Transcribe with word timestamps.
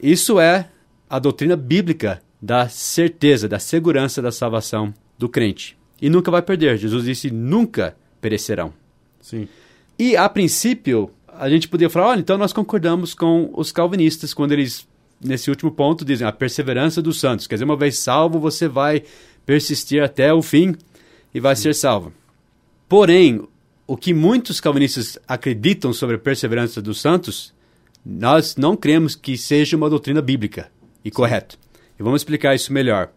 Isso 0.00 0.38
é 0.38 0.68
a 1.08 1.18
doutrina 1.18 1.56
bíblica 1.56 2.20
da 2.40 2.68
certeza, 2.68 3.48
da 3.48 3.58
segurança 3.58 4.20
da 4.20 4.30
salvação 4.30 4.92
do 5.18 5.26
crente. 5.26 5.74
E 6.00 6.10
nunca 6.10 6.30
vai 6.30 6.42
perder. 6.42 6.76
Jesus 6.76 7.04
disse: 7.04 7.30
nunca 7.30 7.96
perecerão. 8.20 8.74
Sim. 9.22 9.48
E, 9.98 10.16
a 10.16 10.28
princípio, 10.28 11.10
a 11.28 11.48
gente 11.48 11.66
podia 11.66 11.88
falar: 11.88 12.08
olha, 12.08 12.20
então 12.20 12.36
nós 12.36 12.52
concordamos 12.52 13.14
com 13.14 13.50
os 13.54 13.72
calvinistas 13.72 14.34
quando 14.34 14.52
eles, 14.52 14.86
nesse 15.18 15.48
último 15.48 15.70
ponto, 15.70 16.04
dizem 16.04 16.26
a 16.26 16.32
perseverança 16.32 17.00
dos 17.00 17.20
santos. 17.20 17.46
Quer 17.46 17.54
dizer, 17.54 17.64
uma 17.64 17.76
vez 17.76 17.98
salvo, 17.98 18.38
você 18.38 18.68
vai 18.68 19.04
persistir 19.44 20.02
até 20.02 20.32
o 20.32 20.42
fim 20.42 20.74
e 21.34 21.40
vai 21.40 21.56
ser 21.56 21.74
salvo. 21.74 22.12
Porém, 22.88 23.46
o 23.86 23.96
que 23.96 24.14
muitos 24.14 24.60
calvinistas 24.60 25.18
acreditam 25.26 25.92
sobre 25.92 26.16
a 26.16 26.18
perseverança 26.18 26.80
dos 26.80 27.00
santos, 27.00 27.52
nós 28.04 28.56
não 28.56 28.76
cremos 28.76 29.14
que 29.14 29.36
seja 29.36 29.76
uma 29.76 29.90
doutrina 29.90 30.22
bíblica 30.22 30.70
e 31.04 31.10
correto. 31.10 31.58
E 31.98 32.02
vamos 32.02 32.20
explicar 32.20 32.54
isso 32.54 32.72
melhor. 32.72 33.10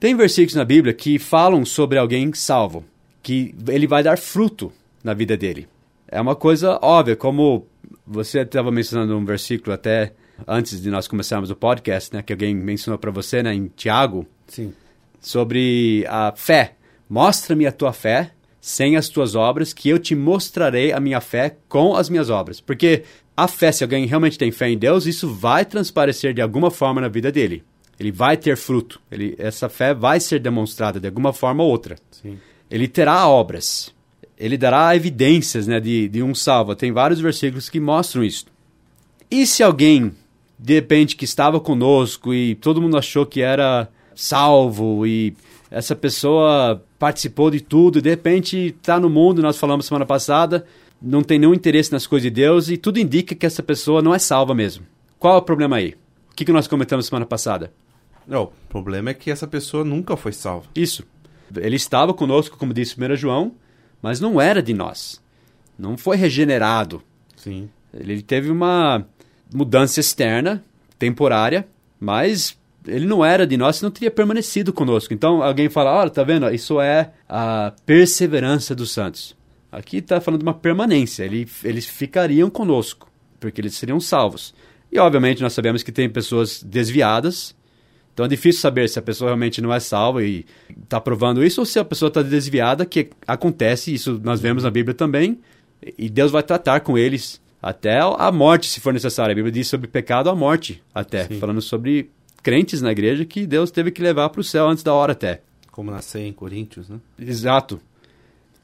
Tem 0.00 0.14
versículos 0.14 0.54
na 0.54 0.64
Bíblia 0.64 0.94
que 0.94 1.18
falam 1.18 1.64
sobre 1.64 1.98
alguém 1.98 2.32
salvo, 2.32 2.84
que 3.22 3.54
ele 3.68 3.86
vai 3.86 4.02
dar 4.02 4.16
fruto 4.16 4.72
na 5.02 5.12
vida 5.12 5.36
dele. 5.36 5.66
É 6.06 6.20
uma 6.20 6.36
coisa 6.36 6.78
óbvia, 6.80 7.16
como 7.16 7.66
você 8.06 8.40
estava 8.40 8.70
mencionando 8.70 9.16
um 9.16 9.24
versículo 9.24 9.74
até 9.74 10.12
antes 10.46 10.80
de 10.80 10.90
nós 10.90 11.08
começarmos 11.08 11.50
o 11.50 11.56
podcast, 11.56 12.14
né, 12.14 12.22
que 12.22 12.32
alguém 12.32 12.54
mencionou 12.54 12.98
para 12.98 13.10
você, 13.10 13.42
né, 13.42 13.52
em 13.52 13.66
Tiago, 13.68 14.26
Sim. 14.46 14.72
Sobre 15.20 16.04
a 16.08 16.32
fé. 16.34 16.74
Mostra-me 17.08 17.66
a 17.66 17.72
tua 17.72 17.92
fé 17.92 18.32
sem 18.60 18.96
as 18.96 19.08
tuas 19.08 19.34
obras, 19.34 19.72
que 19.72 19.88
eu 19.88 19.98
te 19.98 20.14
mostrarei 20.14 20.92
a 20.92 21.00
minha 21.00 21.20
fé 21.20 21.56
com 21.68 21.94
as 21.94 22.08
minhas 22.10 22.28
obras. 22.28 22.60
Porque 22.60 23.04
a 23.36 23.48
fé, 23.48 23.72
se 23.72 23.84
alguém 23.84 24.04
realmente 24.04 24.36
tem 24.36 24.50
fé 24.50 24.68
em 24.68 24.76
Deus, 24.76 25.06
isso 25.06 25.32
vai 25.32 25.64
transparecer 25.64 26.34
de 26.34 26.42
alguma 26.42 26.70
forma 26.70 27.00
na 27.00 27.08
vida 27.08 27.30
dele. 27.32 27.62
Ele 27.98 28.12
vai 28.12 28.36
ter 28.36 28.56
fruto. 28.56 29.00
Ele, 29.10 29.34
essa 29.38 29.68
fé 29.68 29.94
vai 29.94 30.20
ser 30.20 30.38
demonstrada 30.38 31.00
de 31.00 31.06
alguma 31.06 31.32
forma 31.32 31.62
ou 31.62 31.70
outra. 31.70 31.96
Sim. 32.10 32.38
Ele 32.70 32.86
terá 32.86 33.26
obras. 33.28 33.94
Ele 34.36 34.56
dará 34.56 34.94
evidências 34.94 35.66
né, 35.66 35.80
de, 35.80 36.08
de 36.08 36.22
um 36.22 36.34
salvo. 36.34 36.74
Tem 36.74 36.92
vários 36.92 37.20
versículos 37.20 37.68
que 37.68 37.80
mostram 37.80 38.22
isso. 38.22 38.46
E 39.30 39.46
se 39.46 39.62
alguém, 39.62 40.12
de 40.58 40.74
repente, 40.74 41.16
que 41.16 41.24
estava 41.24 41.58
conosco 41.58 42.32
e 42.32 42.54
todo 42.54 42.80
mundo 42.80 42.96
achou 42.96 43.26
que 43.26 43.40
era 43.40 43.88
salvo 44.18 45.06
e 45.06 45.32
essa 45.70 45.94
pessoa 45.94 46.84
participou 46.98 47.52
de 47.52 47.60
tudo, 47.60 48.02
de 48.02 48.10
repente 48.10 48.74
está 48.76 48.98
no 48.98 49.08
mundo, 49.08 49.40
nós 49.40 49.56
falamos 49.56 49.86
semana 49.86 50.04
passada, 50.04 50.66
não 51.00 51.22
tem 51.22 51.38
nenhum 51.38 51.54
interesse 51.54 51.92
nas 51.92 52.04
coisas 52.04 52.24
de 52.24 52.30
Deus 52.30 52.68
e 52.68 52.76
tudo 52.76 52.98
indica 52.98 53.36
que 53.36 53.46
essa 53.46 53.62
pessoa 53.62 54.02
não 54.02 54.12
é 54.12 54.18
salva 54.18 54.56
mesmo. 54.56 54.84
Qual 55.20 55.36
é 55.36 55.38
o 55.38 55.42
problema 55.42 55.76
aí? 55.76 55.94
O 56.32 56.34
que, 56.34 56.44
que 56.44 56.52
nós 56.52 56.66
comentamos 56.66 57.06
semana 57.06 57.26
passada? 57.26 57.72
Não, 58.26 58.44
o 58.44 58.68
problema 58.68 59.10
é 59.10 59.14
que 59.14 59.30
essa 59.30 59.46
pessoa 59.46 59.84
nunca 59.84 60.16
foi 60.16 60.32
salva. 60.32 60.66
Isso. 60.74 61.04
Ele 61.56 61.76
estava 61.76 62.12
conosco, 62.12 62.58
como 62.58 62.74
disse 62.74 62.96
1 63.00 63.14
João, 63.14 63.52
mas 64.02 64.18
não 64.18 64.40
era 64.40 64.60
de 64.60 64.74
nós. 64.74 65.22
Não 65.78 65.96
foi 65.96 66.16
regenerado. 66.16 67.00
Sim. 67.36 67.70
Ele 67.94 68.20
teve 68.20 68.50
uma 68.50 69.06
mudança 69.54 70.00
externa, 70.00 70.64
temporária, 70.98 71.68
mas 72.00 72.57
ele 72.88 73.06
não 73.06 73.24
era 73.24 73.46
de 73.46 73.56
nós, 73.56 73.80
não 73.82 73.90
teria 73.90 74.10
permanecido 74.10 74.72
conosco. 74.72 75.12
Então 75.14 75.42
alguém 75.42 75.68
fala: 75.68 75.92
olha, 75.92 76.10
tá 76.10 76.22
vendo? 76.22 76.48
Isso 76.50 76.80
é 76.80 77.12
a 77.28 77.72
perseverança 77.84 78.74
dos 78.74 78.90
santos. 78.90 79.36
Aqui 79.70 79.98
está 79.98 80.20
falando 80.20 80.40
de 80.40 80.46
uma 80.46 80.54
permanência. 80.54 81.24
Ele, 81.24 81.46
eles 81.62 81.86
ficariam 81.86 82.48
conosco, 82.48 83.10
porque 83.38 83.60
eles 83.60 83.74
seriam 83.74 84.00
salvos. 84.00 84.54
E 84.90 84.98
obviamente 84.98 85.42
nós 85.42 85.52
sabemos 85.52 85.82
que 85.82 85.92
tem 85.92 86.08
pessoas 86.08 86.62
desviadas. 86.62 87.54
Então 88.14 88.24
é 88.26 88.28
difícil 88.28 88.60
saber 88.60 88.88
se 88.88 88.98
a 88.98 89.02
pessoa 89.02 89.28
realmente 89.28 89.60
não 89.60 89.72
é 89.72 89.78
salva 89.78 90.24
e 90.24 90.44
está 90.82 91.00
provando 91.00 91.44
isso, 91.44 91.60
ou 91.60 91.64
se 91.64 91.78
a 91.78 91.84
pessoa 91.84 92.08
está 92.08 92.20
desviada, 92.20 92.84
que 92.84 93.10
acontece, 93.26 93.94
isso 93.94 94.20
nós 94.24 94.40
vemos 94.40 94.64
na 94.64 94.70
Bíblia 94.70 94.92
também, 94.92 95.38
e 95.96 96.08
Deus 96.08 96.32
vai 96.32 96.42
tratar 96.42 96.80
com 96.80 96.98
eles 96.98 97.40
até 97.62 98.00
a 98.00 98.32
morte, 98.32 98.68
se 98.68 98.80
for 98.80 98.92
necessário. 98.92 99.32
A 99.32 99.34
Bíblia 99.36 99.52
diz 99.52 99.68
sobre 99.68 99.86
pecado 99.86 100.28
a 100.30 100.34
morte, 100.34 100.82
até, 100.92 101.26
Sim. 101.26 101.38
falando 101.38 101.60
sobre 101.60 102.10
crentes 102.48 102.80
na 102.80 102.90
igreja 102.90 103.26
que 103.26 103.46
Deus 103.46 103.70
teve 103.70 103.90
que 103.90 104.00
levar 104.00 104.30
para 104.30 104.40
o 104.40 104.44
céu 104.44 104.66
antes 104.66 104.82
da 104.82 104.94
hora 104.94 105.12
até. 105.12 105.42
Como 105.70 105.90
nascer 105.90 106.22
em 106.22 106.32
Coríntios, 106.32 106.88
né? 106.88 106.98
Exato. 107.18 107.78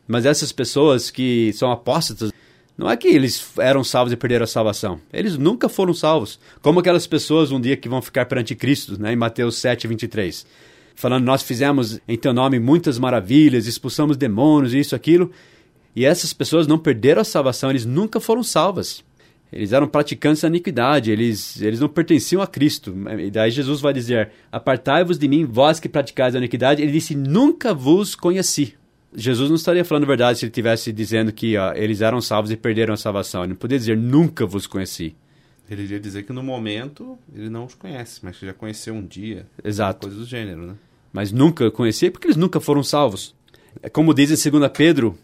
Mas 0.09 0.25
essas 0.25 0.51
pessoas 0.53 1.11
que 1.11 1.53
são 1.53 1.71
apóstatas, 1.71 2.33
não 2.79 2.89
é 2.89 2.97
que 2.97 3.09
eles 3.09 3.53
eram 3.59 3.85
salvos 3.85 4.11
e 4.11 4.17
perderam 4.17 4.45
a 4.45 4.47
salvação. 4.47 4.99
Eles 5.13 5.37
nunca 5.37 5.69
foram 5.69 5.93
salvos. 5.93 6.41
Como 6.63 6.81
aquelas 6.81 7.07
pessoas 7.07 7.53
um 7.53 7.61
dia 7.61 7.77
que 7.77 7.87
vão 7.87 8.01
ficar 8.01 8.25
perante 8.25 8.55
Cristo, 8.55 8.99
né, 8.99 9.13
em 9.13 9.17
Mateus 9.17 9.59
7, 9.59 9.87
23. 9.87 10.47
Falando, 10.95 11.27
nós 11.27 11.43
fizemos 11.43 12.01
em 12.09 12.17
teu 12.17 12.33
nome 12.33 12.59
muitas 12.59 12.99
maravilhas, 12.99 13.67
expulsamos 13.67 14.17
demônios, 14.17 14.73
isso, 14.73 14.97
aquilo. 14.97 15.31
E 15.95 16.07
essas 16.07 16.33
pessoas 16.33 16.67
não 16.67 16.79
perderam 16.79 17.21
a 17.21 17.25
salvação, 17.25 17.69
eles 17.69 17.85
nunca 17.85 18.19
foram 18.19 18.43
salvas. 18.43 19.05
Eles 19.55 19.73
eram 19.73 19.87
praticantes 19.87 20.43
da 20.43 20.49
iniquidade, 20.49 21.13
eles, 21.13 21.63
eles 21.63 21.79
não 21.79 21.89
pertenciam 21.89 22.43
a 22.43 22.47
Cristo. 22.47 22.93
E 23.21 23.31
daí 23.31 23.53
Jesus 23.53 23.81
vai 23.81 23.93
dizer: 23.93 24.33
Apartai-vos 24.51 25.17
de 25.17 25.29
mim, 25.29 25.45
vós 25.45 25.79
que 25.79 25.89
praticais 25.89 26.35
a 26.35 26.39
iniquidade. 26.39 26.83
Ele 26.83 26.91
disse: 26.91 27.15
Nunca 27.15 27.73
vos 27.73 28.17
conheci. 28.17 28.75
Jesus 29.15 29.49
não 29.49 29.55
estaria 29.55 29.85
falando 29.85 30.03
a 30.03 30.09
verdade 30.09 30.41
se 30.41 30.45
ele 30.45 30.51
estivesse 30.51 30.93
dizendo 30.93 31.33
que 31.33 31.57
ó, 31.57 31.73
eles 31.73 32.01
eram 32.01 32.21
salvos 32.21 32.51
e 32.51 32.57
perderam 32.57 32.95
a 32.95 32.97
salvação. 32.97 33.43
Ele 33.43 33.51
não 33.51 33.57
podia 33.57 33.79
dizer: 33.79 33.97
Nunca 33.97 34.45
vos 34.45 34.67
conheci. 34.67 35.15
Ele 35.71 35.85
iria 35.85 36.01
dizer 36.01 36.25
que 36.25 36.33
no 36.33 36.43
momento 36.43 37.17
ele 37.33 37.49
não 37.49 37.65
os 37.65 37.75
conhece, 37.75 38.19
mas 38.25 38.37
que 38.37 38.45
já 38.45 38.53
conheceu 38.53 38.93
um 38.93 39.07
dia. 39.07 39.47
Exato. 39.63 40.09
Coisa 40.09 40.21
do 40.21 40.27
gênero, 40.27 40.67
né? 40.67 40.75
Mas 41.13 41.31
nunca 41.31 41.71
conheci 41.71 42.11
porque 42.11 42.27
eles 42.27 42.37
nunca 42.37 42.59
foram 42.59 42.83
salvos. 42.83 43.37
É 43.81 43.89
como 43.89 44.13
diz 44.13 44.47
em 44.47 44.51
2 44.51 44.71
Pedro 44.77 45.17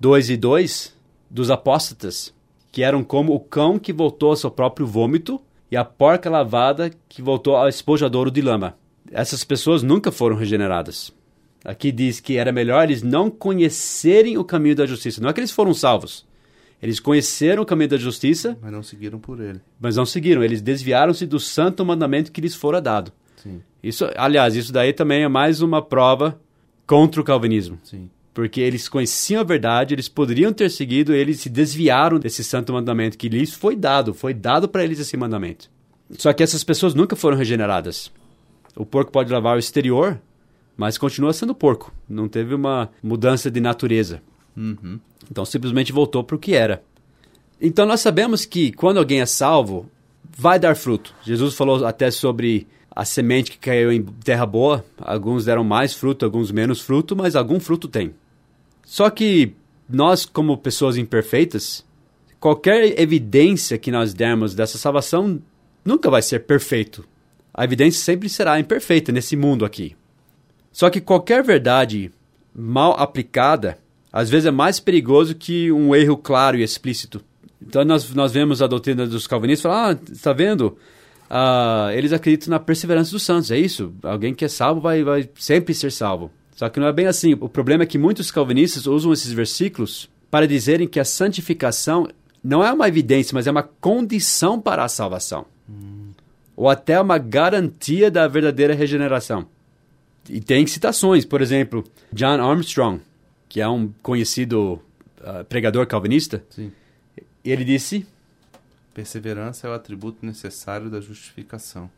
2 0.00 0.30
e 0.30 0.36
2, 0.38 0.94
dos 1.30 1.50
apóstatas, 1.50 2.32
que 2.74 2.82
eram 2.82 3.04
como 3.04 3.32
o 3.32 3.38
cão 3.38 3.78
que 3.78 3.92
voltou 3.92 4.30
ao 4.30 4.36
seu 4.36 4.50
próprio 4.50 4.84
vômito 4.84 5.40
e 5.70 5.76
a 5.76 5.84
porca 5.84 6.28
lavada 6.28 6.90
que 7.08 7.22
voltou 7.22 7.54
ao 7.54 7.68
espojadouro 7.68 8.32
de 8.32 8.42
lama. 8.42 8.76
Essas 9.12 9.44
pessoas 9.44 9.80
nunca 9.84 10.10
foram 10.10 10.34
regeneradas. 10.34 11.12
Aqui 11.64 11.92
diz 11.92 12.18
que 12.18 12.36
era 12.36 12.50
melhor 12.50 12.82
eles 12.82 13.00
não 13.00 13.30
conhecerem 13.30 14.36
o 14.36 14.42
caminho 14.44 14.74
da 14.74 14.86
justiça. 14.86 15.20
Não 15.20 15.28
é 15.28 15.32
que 15.32 15.38
eles 15.38 15.52
foram 15.52 15.72
salvos. 15.72 16.26
Eles 16.82 16.98
conheceram 16.98 17.62
o 17.62 17.66
caminho 17.66 17.90
da 17.90 17.96
justiça, 17.96 18.58
Mas 18.60 18.72
não 18.72 18.82
seguiram 18.82 19.20
por 19.20 19.40
ele. 19.40 19.60
mas 19.78 19.94
não 19.94 20.04
seguiram. 20.04 20.42
Eles 20.42 20.60
desviaram-se 20.60 21.26
do 21.26 21.38
santo 21.38 21.84
mandamento 21.86 22.32
que 22.32 22.40
lhes 22.40 22.56
fora 22.56 22.80
dado. 22.80 23.12
Sim, 23.36 23.62
Isso, 23.84 24.04
aliás, 24.16 24.56
isso 24.56 24.72
daí 24.72 24.92
também 24.92 25.22
é 25.22 25.28
mais 25.28 25.62
uma 25.62 25.80
prova 25.80 26.40
contra 26.88 27.20
o 27.20 27.24
calvinismo. 27.24 27.78
sim. 27.84 28.10
Porque 28.34 28.60
eles 28.60 28.88
conheciam 28.88 29.40
a 29.40 29.44
verdade, 29.44 29.94
eles 29.94 30.08
poderiam 30.08 30.52
ter 30.52 30.68
seguido, 30.68 31.14
eles 31.14 31.40
se 31.40 31.48
desviaram 31.48 32.18
desse 32.18 32.42
santo 32.42 32.72
mandamento 32.72 33.16
que 33.16 33.28
lhes 33.28 33.54
foi 33.54 33.76
dado, 33.76 34.12
foi 34.12 34.34
dado 34.34 34.68
para 34.68 34.82
eles 34.82 34.98
esse 34.98 35.16
mandamento. 35.16 35.70
Só 36.18 36.32
que 36.32 36.42
essas 36.42 36.64
pessoas 36.64 36.94
nunca 36.94 37.14
foram 37.14 37.36
regeneradas. 37.36 38.10
O 38.74 38.84
porco 38.84 39.12
pode 39.12 39.32
lavar 39.32 39.54
o 39.54 39.58
exterior, 39.60 40.20
mas 40.76 40.98
continua 40.98 41.32
sendo 41.32 41.54
porco. 41.54 41.94
Não 42.08 42.28
teve 42.28 42.54
uma 42.54 42.90
mudança 43.00 43.48
de 43.48 43.60
natureza. 43.60 44.20
Uhum. 44.56 44.98
Então 45.30 45.44
simplesmente 45.44 45.92
voltou 45.92 46.24
para 46.24 46.34
o 46.34 46.38
que 46.38 46.54
era. 46.54 46.82
Então 47.60 47.86
nós 47.86 48.00
sabemos 48.00 48.44
que 48.44 48.72
quando 48.72 48.98
alguém 48.98 49.20
é 49.20 49.26
salvo, 49.26 49.88
vai 50.36 50.58
dar 50.58 50.74
fruto. 50.74 51.14
Jesus 51.22 51.54
falou 51.54 51.86
até 51.86 52.10
sobre 52.10 52.66
a 52.90 53.04
semente 53.04 53.52
que 53.52 53.58
caiu 53.58 53.92
em 53.92 54.02
terra 54.02 54.44
boa. 54.44 54.84
Alguns 54.98 55.44
deram 55.44 55.62
mais 55.62 55.94
fruto, 55.94 56.24
alguns 56.24 56.50
menos 56.50 56.80
fruto, 56.80 57.14
mas 57.14 57.36
algum 57.36 57.60
fruto 57.60 57.86
tem. 57.86 58.12
Só 58.84 59.08
que 59.10 59.54
nós, 59.88 60.24
como 60.24 60.56
pessoas 60.58 60.96
imperfeitas, 60.96 61.84
qualquer 62.38 62.98
evidência 63.00 63.78
que 63.78 63.90
nós 63.90 64.14
dermos 64.14 64.54
dessa 64.54 64.78
salvação 64.78 65.40
nunca 65.84 66.10
vai 66.10 66.22
ser 66.22 66.40
perfeito. 66.40 67.06
A 67.52 67.64
evidência 67.64 68.02
sempre 68.02 68.28
será 68.28 68.58
imperfeita 68.58 69.12
nesse 69.12 69.36
mundo 69.36 69.64
aqui. 69.64 69.96
Só 70.72 70.90
que 70.90 71.00
qualquer 71.00 71.42
verdade 71.42 72.10
mal 72.54 72.92
aplicada, 72.98 73.78
às 74.12 74.28
vezes 74.28 74.46
é 74.46 74.50
mais 74.50 74.80
perigoso 74.80 75.34
que 75.34 75.70
um 75.70 75.94
erro 75.94 76.16
claro 76.16 76.56
e 76.56 76.62
explícito. 76.62 77.24
Então 77.60 77.84
nós, 77.84 78.12
nós 78.14 78.32
vemos 78.32 78.60
a 78.60 78.66
doutrina 78.66 79.06
dos 79.06 79.26
calvinistas 79.26 79.62
falar, 79.62 79.92
ah, 79.92 80.12
está 80.12 80.32
vendo? 80.32 80.76
Ah, 81.30 81.90
eles 81.94 82.12
acreditam 82.12 82.50
na 82.50 82.58
perseverança 82.58 83.10
dos 83.10 83.22
santos, 83.22 83.50
é 83.50 83.58
isso? 83.58 83.94
Alguém 84.02 84.34
que 84.34 84.44
é 84.44 84.48
salvo 84.48 84.80
vai, 84.80 85.02
vai 85.02 85.28
sempre 85.36 85.72
ser 85.74 85.90
salvo. 85.90 86.30
Só 86.54 86.68
que 86.68 86.78
não 86.78 86.86
é 86.86 86.92
bem 86.92 87.06
assim. 87.06 87.34
O 87.40 87.48
problema 87.48 87.82
é 87.82 87.86
que 87.86 87.98
muitos 87.98 88.30
calvinistas 88.30 88.86
usam 88.86 89.12
esses 89.12 89.32
versículos 89.32 90.08
para 90.30 90.46
dizerem 90.46 90.86
que 90.86 91.00
a 91.00 91.04
santificação 91.04 92.08
não 92.42 92.64
é 92.64 92.72
uma 92.72 92.88
evidência, 92.88 93.34
mas 93.34 93.46
é 93.46 93.50
uma 93.50 93.62
condição 93.62 94.60
para 94.60 94.84
a 94.84 94.88
salvação. 94.88 95.46
Hum. 95.68 96.12
Ou 96.56 96.68
até 96.68 97.00
uma 97.00 97.18
garantia 97.18 98.10
da 98.10 98.28
verdadeira 98.28 98.74
regeneração. 98.74 99.46
E 100.28 100.40
tem 100.40 100.66
citações, 100.66 101.24
por 101.24 101.42
exemplo, 101.42 101.84
John 102.12 102.40
Armstrong, 102.40 103.00
que 103.48 103.60
é 103.60 103.68
um 103.68 103.92
conhecido 104.02 104.80
uh, 105.20 105.44
pregador 105.48 105.86
calvinista, 105.86 106.44
Sim. 106.50 106.72
ele 107.44 107.64
disse: 107.64 108.06
Perseverança 108.94 109.66
é 109.66 109.70
o 109.70 109.74
atributo 109.74 110.24
necessário 110.24 110.88
da 110.88 111.00
justificação. 111.00 111.90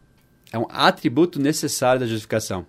É 0.53 0.59
um 0.59 0.67
atributo 0.71 1.39
necessário 1.39 2.01
da 2.01 2.07
justificação. 2.07 2.67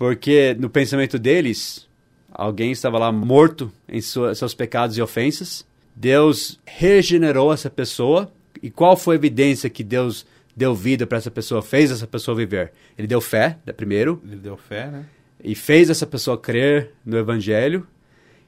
Porque 0.00 0.56
no 0.58 0.70
pensamento 0.70 1.18
deles, 1.18 1.86
alguém 2.32 2.72
estava 2.72 2.98
lá 2.98 3.12
morto 3.12 3.70
em 3.86 4.00
sua, 4.00 4.34
seus 4.34 4.54
pecados 4.54 4.96
e 4.96 5.02
ofensas. 5.02 5.62
Deus 5.94 6.58
regenerou 6.64 7.52
essa 7.52 7.68
pessoa. 7.68 8.32
E 8.62 8.70
qual 8.70 8.96
foi 8.96 9.16
a 9.16 9.18
evidência 9.18 9.68
que 9.68 9.84
Deus 9.84 10.24
deu 10.56 10.74
vida 10.74 11.06
para 11.06 11.18
essa 11.18 11.30
pessoa, 11.30 11.60
fez 11.60 11.90
essa 11.90 12.06
pessoa 12.06 12.34
viver? 12.34 12.72
Ele 12.96 13.06
deu 13.06 13.20
fé, 13.20 13.58
primeiro. 13.76 14.22
Ele 14.24 14.36
deu 14.36 14.56
fé, 14.56 14.86
né? 14.86 15.04
E 15.44 15.54
fez 15.54 15.90
essa 15.90 16.06
pessoa 16.06 16.38
crer 16.38 16.94
no 17.04 17.18
Evangelho. 17.18 17.86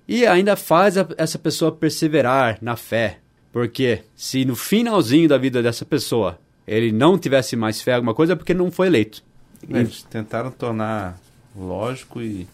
E 0.09 0.27
ainda 0.27 0.57
faz 0.57 0.97
a, 0.97 1.07
essa 1.19 1.39
pessoa 1.39 1.71
perseverar 1.71 2.57
na 2.63 2.77
fé. 2.77 3.19
Porque 3.53 4.01
se 4.17 4.47
no 4.47 4.57
finalzinho 4.57 5.29
da 5.29 5.37
vida 5.37 5.63
dessa 5.63 5.85
pessoa 5.85 6.39
ele 6.67 6.91
não 6.91 7.19
tivesse 7.19 7.57
mais 7.57 7.83
fé 7.83 7.93
alguma 7.93 8.15
coisa, 8.15 8.33
é 8.33 8.37
porque 8.37 8.55
não 8.55 8.71
foi 8.71 8.87
eleito. 8.87 9.23
Eles 9.69 10.03
tentaram 10.03 10.51
tornar 10.51 11.21
lógico 11.57 12.21
e 12.21 12.49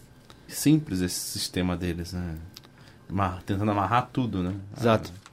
simples 0.47 1.01
esse 1.01 1.19
sistema 1.19 1.75
deles, 1.75 2.13
né? 2.13 2.35
tentando 3.45 3.71
amarrar 3.71 4.09
tudo, 4.11 4.43
né? 4.43 4.53
Exato. 4.79 5.11
Ah, 5.15 5.29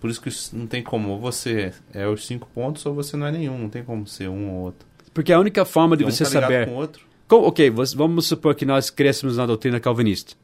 por 0.00 0.10
isso 0.10 0.20
que 0.20 0.30
não 0.56 0.66
tem 0.66 0.82
como, 0.82 1.18
você 1.18 1.72
é 1.92 2.06
os 2.06 2.26
cinco 2.26 2.48
pontos 2.54 2.84
ou 2.86 2.94
você 2.94 3.16
não 3.16 3.26
é 3.26 3.32
nenhum, 3.32 3.58
não 3.58 3.68
tem 3.68 3.84
como 3.84 4.06
ser 4.06 4.28
um 4.28 4.50
ou 4.50 4.64
outro. 4.64 4.86
Porque 5.12 5.32
a 5.32 5.38
única 5.38 5.64
forma 5.64 5.96
de 5.96 6.04
um 6.04 6.10
você 6.10 6.24
tá 6.24 6.30
saber... 6.30 6.66
Com 6.66 6.72
o 6.72 6.76
outro. 6.76 7.06
Ok, 7.28 7.70
vamos 7.94 8.26
supor 8.26 8.54
que 8.56 8.64
nós 8.64 8.90
crescemos 8.90 9.36
na 9.36 9.46
doutrina 9.46 9.78
calvinista. 9.78 10.34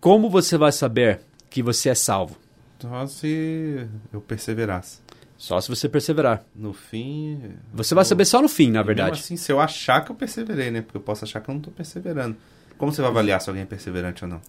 Como 0.00 0.28
você 0.28 0.58
vai 0.58 0.72
saber 0.72 1.20
que 1.48 1.62
você 1.62 1.88
é 1.88 1.94
salvo? 1.94 2.36
Só 2.80 3.06
se 3.06 3.86
eu 4.12 4.20
perseverasse. 4.20 5.00
Só 5.38 5.60
se 5.60 5.68
você 5.68 5.88
perseverar. 5.88 6.44
No 6.54 6.72
fim. 6.72 7.40
Você 7.72 7.94
vai 7.94 8.04
saber 8.04 8.24
só 8.24 8.42
no 8.42 8.48
fim, 8.48 8.72
na 8.72 8.82
verdade. 8.82 9.12
Mesmo 9.12 9.24
assim, 9.24 9.36
se 9.36 9.52
eu 9.52 9.60
achar 9.60 10.04
que 10.04 10.10
eu 10.10 10.16
perseverei, 10.16 10.72
né? 10.72 10.82
Porque 10.82 10.96
eu 10.96 11.00
posso 11.00 11.24
achar 11.24 11.40
que 11.40 11.48
eu 11.48 11.52
não 11.52 11.60
estou 11.60 11.72
perseverando. 11.72 12.36
Como 12.76 12.92
você 12.92 13.00
vai 13.00 13.10
avaliar 13.10 13.40
se 13.40 13.48
alguém 13.48 13.62
é 13.62 13.66
perseverante 13.66 14.24
ou 14.24 14.30
não? 14.30 14.40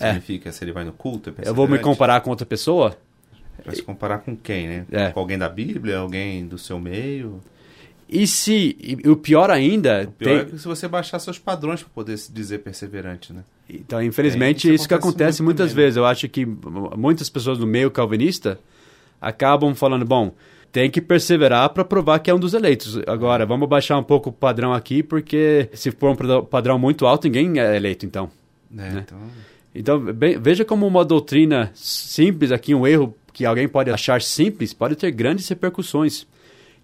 É. 0.00 0.06
Significa 0.08 0.50
se 0.50 0.64
ele 0.64 0.72
vai 0.72 0.84
no 0.84 0.92
culto? 0.92 1.34
É 1.38 1.48
eu 1.48 1.54
vou 1.54 1.68
me 1.68 1.78
comparar 1.78 2.22
com 2.22 2.30
outra 2.30 2.46
pessoa? 2.46 2.96
Vai 3.62 3.76
se 3.76 3.82
comparar 3.82 4.18
com 4.18 4.34
quem, 4.34 4.66
né? 4.66 4.86
É. 4.90 5.10
Com 5.10 5.20
alguém 5.20 5.36
da 5.36 5.50
Bíblia, 5.50 5.98
alguém 5.98 6.46
do 6.46 6.56
seu 6.56 6.80
meio. 6.80 7.42
E 8.08 8.26
se. 8.26 8.74
E, 8.80 9.08
o 9.08 9.16
pior 9.16 9.50
ainda. 9.50 10.04
O 10.08 10.12
pior 10.12 10.30
tem... 10.30 10.38
é 10.38 10.44
que 10.46 10.58
se 10.58 10.66
você 10.66 10.88
baixar 10.88 11.18
seus 11.18 11.38
padrões 11.38 11.82
para 11.82 11.90
poder 11.92 12.16
se 12.16 12.32
dizer 12.32 12.60
perseverante, 12.60 13.34
né? 13.34 13.44
Então, 13.68 14.02
infelizmente, 14.02 14.66
é, 14.66 14.70
isso, 14.70 14.82
isso, 14.82 14.88
que 14.88 14.94
acontece 14.94 15.42
muitas 15.42 15.70
também, 15.70 15.84
vezes. 15.84 15.96
Né? 15.96 16.00
Eu 16.00 16.06
acho 16.06 16.26
que 16.28 16.46
muitas 16.46 17.28
pessoas 17.28 17.58
do 17.58 17.66
meio 17.66 17.90
calvinista 17.90 18.58
acabam 19.20 19.74
falando, 19.74 20.04
bom, 20.04 20.34
tem 20.72 20.90
que 20.90 21.00
perseverar 21.00 21.70
para 21.70 21.84
provar 21.84 22.18
que 22.18 22.30
é 22.30 22.34
um 22.34 22.38
dos 22.38 22.52
eleitos. 22.52 23.00
Agora, 23.06 23.46
vamos 23.46 23.68
baixar 23.68 23.98
um 23.98 24.02
pouco 24.02 24.30
o 24.30 24.32
padrão 24.32 24.72
aqui, 24.72 25.02
porque 25.02 25.68
se 25.72 25.90
for 25.90 26.10
um 26.10 26.44
padrão 26.44 26.78
muito 26.78 27.06
alto, 27.06 27.24
ninguém 27.26 27.58
é 27.58 27.76
eleito, 27.76 28.04
então. 28.04 28.30
É, 28.72 28.90
né? 28.90 29.04
então... 29.06 29.18
então 29.74 30.14
bem, 30.14 30.38
veja 30.38 30.64
como 30.64 30.86
uma 30.86 31.04
doutrina 31.04 31.70
simples 31.74 32.52
aqui, 32.52 32.74
um 32.74 32.86
erro 32.86 33.14
que 33.32 33.44
alguém 33.44 33.68
pode 33.68 33.90
achar 33.90 34.20
simples, 34.22 34.72
pode 34.72 34.96
ter 34.96 35.10
grandes 35.10 35.48
repercussões. 35.48 36.26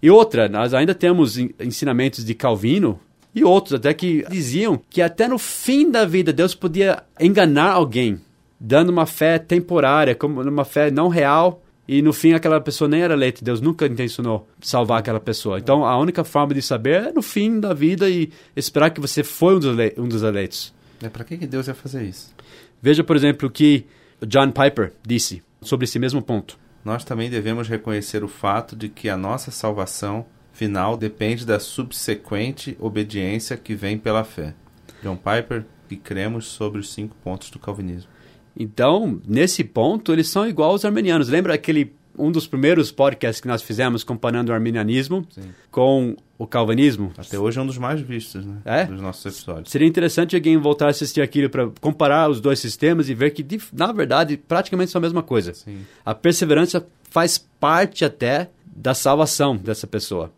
E 0.01 0.09
outra, 0.09 0.49
nós 0.49 0.73
ainda 0.73 0.93
temos 0.93 1.37
ensinamentos 1.37 2.25
de 2.25 2.33
Calvino 2.33 2.99
e 3.33 3.43
outros 3.43 3.73
até 3.73 3.93
que 3.93 4.25
diziam 4.29 4.79
que 4.89 5.01
até 5.01 5.27
no 5.27 5.39
fim 5.39 5.89
da 5.89 6.05
vida 6.05 6.33
Deus 6.33 6.53
podia 6.53 7.01
enganar 7.19 7.71
alguém, 7.71 8.19
dando 8.59 8.89
uma 8.89 9.05
fé 9.05 9.39
temporária, 9.39 10.13
como 10.13 10.41
uma 10.41 10.65
fé 10.65 10.91
não 10.91 11.07
real, 11.07 11.62
e 11.87 12.01
no 12.01 12.13
fim 12.13 12.33
aquela 12.33 12.61
pessoa 12.61 12.87
nem 12.87 13.01
era 13.01 13.13
eleita, 13.13 13.43
Deus 13.43 13.59
nunca 13.61 13.85
intencionou 13.85 14.47
salvar 14.61 14.99
aquela 14.99 15.19
pessoa. 15.19 15.59
Então 15.59 15.85
a 15.85 15.97
única 15.97 16.23
forma 16.23 16.53
de 16.53 16.61
saber 16.61 17.03
é 17.03 17.11
no 17.11 17.21
fim 17.21 17.59
da 17.59 17.73
vida 17.73 18.09
e 18.09 18.31
esperar 18.55 18.89
que 18.89 19.01
você 19.01 19.23
foi 19.23 19.55
um 19.55 19.59
dos, 19.59 19.75
um 19.97 20.07
dos 20.07 20.23
eleitos. 20.23 20.73
É 21.01 21.09
para 21.09 21.23
que 21.23 21.35
Deus 21.37 21.67
ia 21.67 21.73
fazer 21.73 22.03
isso? 22.03 22.33
Veja, 22.81 23.03
por 23.03 23.15
exemplo, 23.15 23.47
o 23.47 23.51
que 23.51 23.85
John 24.25 24.51
Piper 24.51 24.93
disse 25.05 25.43
sobre 25.61 25.85
esse 25.85 25.99
mesmo 25.99 26.21
ponto 26.21 26.57
nós 26.83 27.05
também 27.05 27.29
devemos 27.29 27.67
reconhecer 27.67 28.23
o 28.23 28.27
fato 28.27 28.75
de 28.75 28.89
que 28.89 29.09
a 29.09 29.15
nossa 29.15 29.51
salvação 29.51 30.25
final 30.51 30.97
depende 30.97 31.45
da 31.45 31.59
subsequente 31.59 32.75
obediência 32.79 33.57
que 33.57 33.73
vem 33.73 33.97
pela 33.97 34.23
fé. 34.23 34.53
John 35.01 35.15
Piper, 35.15 35.65
e 35.89 35.95
cremos 35.95 36.45
sobre 36.45 36.79
os 36.79 36.91
cinco 36.91 37.15
pontos 37.23 37.49
do 37.49 37.59
calvinismo. 37.59 38.09
Então, 38.57 39.19
nesse 39.27 39.63
ponto, 39.63 40.11
eles 40.11 40.29
são 40.29 40.47
igual 40.47 40.71
aos 40.71 40.85
armenianos. 40.85 41.29
Lembra 41.29 41.53
aquele 41.53 41.93
um 42.17 42.31
dos 42.31 42.45
primeiros 42.45 42.91
podcasts 42.91 43.41
que 43.41 43.47
nós 43.47 43.61
fizemos 43.61 44.03
comparando 44.03 44.51
o 44.51 44.55
arminianismo 44.55 45.25
Sim. 45.31 45.49
com 45.71 46.15
o 46.37 46.45
calvinismo. 46.45 47.11
Até 47.17 47.39
hoje 47.39 47.59
é 47.59 47.61
um 47.61 47.65
dos 47.65 47.77
mais 47.77 48.01
vistos, 48.01 48.45
né? 48.45 48.57
É? 48.65 48.85
Dos 48.85 49.01
nossos 49.01 49.25
episódios. 49.25 49.71
Seria 49.71 49.87
interessante 49.87 50.35
alguém 50.35 50.57
voltar 50.57 50.87
a 50.87 50.89
assistir 50.89 51.21
aquilo 51.21 51.49
para 51.49 51.69
comparar 51.81 52.29
os 52.29 52.39
dois 52.39 52.59
sistemas 52.59 53.09
e 53.09 53.13
ver 53.13 53.31
que, 53.31 53.45
na 53.73 53.91
verdade, 53.91 54.37
praticamente 54.37 54.91
são 54.91 54.99
a 54.99 55.01
mesma 55.01 55.23
coisa. 55.23 55.53
Sim. 55.53 55.79
A 56.05 56.13
perseverança 56.13 56.85
faz 57.09 57.37
parte 57.59 58.05
até 58.05 58.49
da 58.65 58.93
salvação 58.93 59.55
dessa 59.55 59.87
pessoa. 59.87 60.31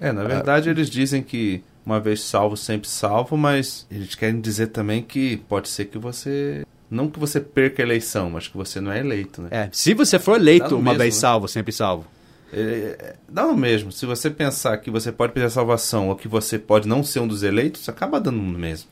É, 0.00 0.12
na 0.12 0.24
verdade, 0.24 0.68
ah, 0.68 0.72
eles 0.72 0.90
dizem 0.90 1.22
que 1.22 1.62
uma 1.86 2.00
vez 2.00 2.22
salvo, 2.22 2.56
sempre 2.56 2.88
salvo, 2.88 3.36
mas 3.36 3.86
eles 3.90 4.14
querem 4.14 4.40
dizer 4.40 4.68
também 4.68 5.02
que 5.02 5.36
pode 5.48 5.68
ser 5.68 5.86
que 5.86 5.98
você 5.98 6.64
não 6.90 7.08
que 7.08 7.18
você 7.18 7.40
perca 7.40 7.82
a 7.82 7.84
eleição, 7.84 8.30
mas 8.30 8.48
que 8.48 8.56
você 8.56 8.80
não 8.80 8.92
é 8.92 9.00
eleito, 9.00 9.42
né? 9.42 9.48
É, 9.50 9.68
se 9.72 9.94
você 9.94 10.18
for 10.18 10.36
eleito 10.36 10.76
uma 10.76 10.90
mesmo, 10.90 10.98
vez 10.98 11.14
né? 11.14 11.20
salvo, 11.20 11.48
sempre 11.48 11.72
salvo. 11.72 12.06
É, 12.52 13.16
dá 13.28 13.46
no 13.46 13.56
mesmo. 13.56 13.90
Se 13.90 14.06
você 14.06 14.30
pensar 14.30 14.76
que 14.78 14.90
você 14.90 15.10
pode 15.10 15.32
perder 15.32 15.48
a 15.48 15.50
salvação 15.50 16.08
ou 16.08 16.16
que 16.16 16.28
você 16.28 16.58
pode 16.58 16.86
não 16.86 17.02
ser 17.02 17.20
um 17.20 17.26
dos 17.26 17.42
eleitos, 17.42 17.88
acaba 17.88 18.20
dando 18.20 18.38
no 18.38 18.58
mesmo. 18.58 18.88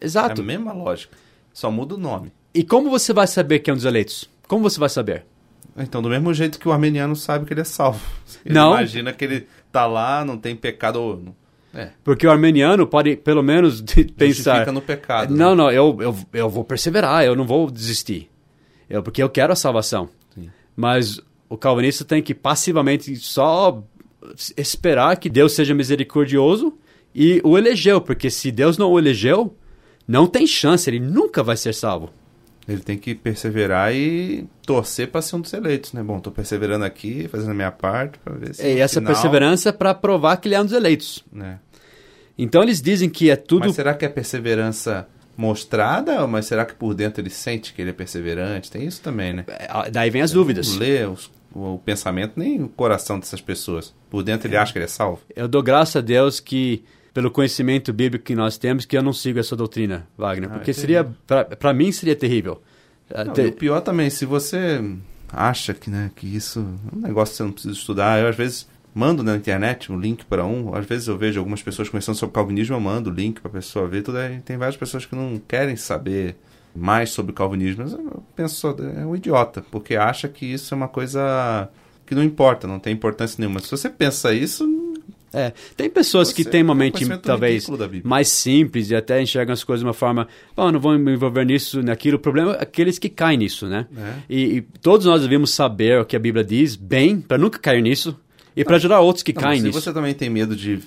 Exato. 0.00 0.40
É 0.40 0.44
a 0.44 0.46
mesma 0.46 0.72
lógica. 0.72 1.16
Só 1.52 1.70
muda 1.70 1.96
o 1.96 1.98
nome. 1.98 2.32
E 2.54 2.62
como 2.62 2.88
você 2.88 3.12
vai 3.12 3.26
saber 3.26 3.58
que 3.58 3.70
é 3.70 3.72
um 3.72 3.76
dos 3.76 3.84
eleitos? 3.84 4.30
Como 4.46 4.62
você 4.62 4.78
vai 4.78 4.88
saber? 4.88 5.24
Então, 5.76 6.02
do 6.02 6.08
mesmo 6.08 6.32
jeito 6.34 6.58
que 6.58 6.68
o 6.68 6.72
armeniano 6.72 7.14
sabe 7.16 7.46
que 7.46 7.52
ele 7.52 7.60
é 7.60 7.64
salvo. 7.64 8.00
Ele 8.44 8.54
não. 8.54 8.72
Imagina 8.72 9.12
que 9.12 9.24
ele 9.24 9.46
tá 9.70 9.86
lá, 9.86 10.24
não 10.24 10.38
tem 10.38 10.56
pecado. 10.56 11.34
É. 11.72 11.90
Porque 12.02 12.26
o 12.26 12.30
armeniano 12.30 12.86
pode, 12.86 13.16
pelo 13.16 13.42
menos, 13.42 13.80
pensar. 14.16 14.60
Fica 14.60 14.72
no 14.72 14.82
pecado. 14.82 15.34
Não, 15.34 15.50
né? 15.50 15.56
não, 15.56 15.70
eu, 15.70 15.96
eu, 16.00 16.16
eu 16.32 16.48
vou 16.48 16.64
perseverar, 16.64 17.24
eu 17.24 17.36
não 17.36 17.46
vou 17.46 17.70
desistir. 17.70 18.28
Eu, 18.88 19.02
porque 19.02 19.22
eu 19.22 19.28
quero 19.28 19.52
a 19.52 19.56
salvação. 19.56 20.08
Sim. 20.34 20.50
Mas 20.76 21.20
o 21.48 21.56
calvinista 21.56 22.04
tem 22.04 22.22
que 22.22 22.34
passivamente 22.34 23.14
só 23.16 23.82
esperar 24.56 25.16
que 25.16 25.28
Deus 25.28 25.52
seja 25.52 25.74
misericordioso 25.74 26.74
e 27.14 27.40
o 27.44 27.56
elegeu, 27.56 28.00
porque 28.00 28.30
se 28.30 28.50
Deus 28.50 28.76
não 28.76 28.90
o 28.90 28.98
elegeu, 28.98 29.56
não 30.06 30.26
tem 30.26 30.46
chance, 30.46 30.88
ele 30.88 31.00
nunca 31.00 31.42
vai 31.42 31.56
ser 31.56 31.74
salvo. 31.74 32.10
Ele 32.70 32.80
tem 32.82 32.96
que 32.96 33.14
perseverar 33.14 33.92
e 33.94 34.46
torcer 34.64 35.08
para 35.08 35.20
ser 35.22 35.36
um 35.36 35.40
dos 35.40 35.52
eleitos, 35.52 35.92
né? 35.92 36.02
Bom, 36.02 36.18
estou 36.18 36.32
perseverando 36.32 36.84
aqui, 36.84 37.26
fazendo 37.28 37.50
a 37.50 37.54
minha 37.54 37.70
parte 37.72 38.18
para 38.18 38.34
ver 38.34 38.54
se. 38.54 38.62
E 38.66 38.78
essa 38.78 39.00
final... 39.00 39.12
perseverança 39.12 39.68
é 39.70 39.72
para 39.72 39.92
provar 39.94 40.36
que 40.36 40.46
ele 40.48 40.54
é 40.54 40.60
um 40.60 40.64
dos 40.64 40.72
eleitos. 40.74 41.24
É. 41.42 41.54
Então 42.38 42.62
eles 42.62 42.80
dizem 42.80 43.08
que 43.10 43.28
é 43.30 43.36
tudo. 43.36 43.66
Mas 43.66 43.74
será 43.74 43.92
que 43.94 44.04
é 44.04 44.08
perseverança 44.08 45.06
mostrada, 45.36 46.26
mas 46.26 46.46
será 46.46 46.64
que 46.64 46.74
por 46.74 46.94
dentro 46.94 47.20
ele 47.20 47.30
sente 47.30 47.72
que 47.72 47.80
ele 47.82 47.90
é 47.90 47.94
perseverante? 47.94 48.70
Tem 48.70 48.84
isso 48.86 49.00
também, 49.00 49.32
né? 49.32 49.44
É, 49.48 49.90
Daí 49.90 50.10
vem 50.10 50.22
as 50.22 50.30
dúvidas. 50.32 50.68
Não 50.72 50.78
lê 50.78 51.04
os- 51.06 51.30
o 51.52 51.78
pensamento 51.84 52.34
nem 52.36 52.62
o 52.62 52.68
coração 52.68 53.18
dessas 53.18 53.40
pessoas. 53.40 53.92
Por 54.08 54.22
dentro 54.22 54.46
ele 54.46 54.56
acha 54.56 54.72
que 54.72 54.78
ele 54.78 54.84
é 54.84 54.88
salvo. 54.88 55.20
Eu 55.34 55.48
dou 55.48 55.62
graças 55.62 55.96
a 55.96 56.00
Deus 56.00 56.38
que, 56.38 56.84
pelo 57.12 57.30
conhecimento 57.30 57.92
bíblico 57.92 58.24
que 58.24 58.34
nós 58.34 58.56
temos, 58.56 58.84
que 58.84 58.96
eu 58.96 59.02
não 59.02 59.12
sigo 59.12 59.38
essa 59.38 59.56
doutrina, 59.56 60.06
Wagner. 60.16 60.50
Ah, 60.50 60.54
porque 60.54 60.70
é 60.70 60.74
seria, 60.74 61.04
para 61.58 61.72
mim, 61.74 61.90
seria 61.92 62.14
terrível. 62.16 62.62
Não, 63.12 63.32
Até- 63.32 63.46
e 63.46 63.48
o 63.48 63.52
pior 63.52 63.80
também, 63.80 64.08
se 64.10 64.24
você 64.24 64.80
acha 65.32 65.74
que, 65.74 65.90
né, 65.90 66.10
que 66.14 66.26
isso 66.26 66.60
é 66.92 66.96
um 66.96 67.00
negócio 67.00 67.32
que 67.32 67.36
você 67.38 67.42
não 67.42 67.52
precisa 67.52 67.74
estudar, 67.74 68.20
eu 68.20 68.28
às 68.28 68.36
vezes 68.36 68.68
mando 68.94 69.22
na 69.22 69.36
internet 69.36 69.92
um 69.92 69.98
link 69.98 70.24
para 70.24 70.44
um, 70.44 70.74
às 70.74 70.84
vezes 70.86 71.06
eu 71.08 71.16
vejo 71.16 71.38
algumas 71.38 71.62
pessoas 71.62 71.88
conversando 71.88 72.16
sobre 72.16 72.34
calvinismo, 72.34 72.74
eu 72.74 72.80
mando 72.80 73.10
o 73.10 73.12
link 73.12 73.40
para 73.40 73.48
a 73.48 73.54
pessoa 73.54 73.86
ver, 73.86 74.02
tudo 74.02 74.18
aí 74.18 74.40
tem 74.40 74.56
várias 74.56 74.76
pessoas 74.76 75.06
que 75.06 75.14
não 75.14 75.40
querem 75.46 75.76
saber 75.76 76.36
mais 76.74 77.10
sobre 77.10 77.32
o 77.32 77.34
calvinismo, 77.34 77.82
mas 77.84 77.92
eu 77.92 78.22
penso, 78.34 78.76
é 78.96 79.04
um 79.04 79.14
idiota, 79.14 79.62
porque 79.70 79.96
acha 79.96 80.28
que 80.28 80.46
isso 80.46 80.72
é 80.72 80.76
uma 80.76 80.88
coisa 80.88 81.68
que 82.06 82.14
não 82.14 82.22
importa, 82.22 82.66
não 82.66 82.78
tem 82.80 82.92
importância 82.92 83.36
nenhuma. 83.38 83.60
Se 83.60 83.70
você 83.70 83.88
pensa 83.88 84.32
isso, 84.32 84.66
É, 85.32 85.52
tem 85.76 85.88
pessoas 85.88 86.32
que 86.32 86.42
Você 86.42 86.50
têm 86.50 86.62
uma 86.62 86.72
um 86.72 86.76
mente 86.76 87.06
talvez 87.20 87.68
mais 88.02 88.26
simples 88.28 88.90
e 88.90 88.96
até 88.96 89.22
enxergam 89.22 89.52
as 89.52 89.62
coisas 89.62 89.80
de 89.80 89.86
uma 89.86 89.92
forma, 89.94 90.26
não 90.56 90.80
vou 90.80 90.98
me 90.98 91.12
envolver 91.12 91.44
nisso, 91.44 91.80
naquilo. 91.82 92.16
O 92.16 92.20
problema 92.20 92.54
é 92.54 92.62
aqueles 92.62 92.98
que 92.98 93.08
caem 93.08 93.38
nisso, 93.38 93.66
né? 93.68 93.86
É. 93.96 94.12
E, 94.28 94.56
e 94.56 94.60
todos 94.62 95.06
nós 95.06 95.22
devemos 95.22 95.50
saber 95.52 96.00
o 96.00 96.04
que 96.04 96.16
a 96.16 96.18
Bíblia 96.18 96.42
diz 96.42 96.74
bem, 96.74 97.20
para 97.20 97.38
nunca 97.38 97.58
cair 97.60 97.80
nisso 97.80 98.18
e 98.56 98.64
para 98.64 98.74
ajudar 98.76 98.98
outros 99.00 99.22
que 99.22 99.32
Não, 99.32 99.40
caem 99.40 99.60
se 99.60 99.66
nisso. 99.68 99.80
você 99.80 99.92
também 99.92 100.14
tem 100.14 100.28
medo 100.28 100.56
de 100.56 100.80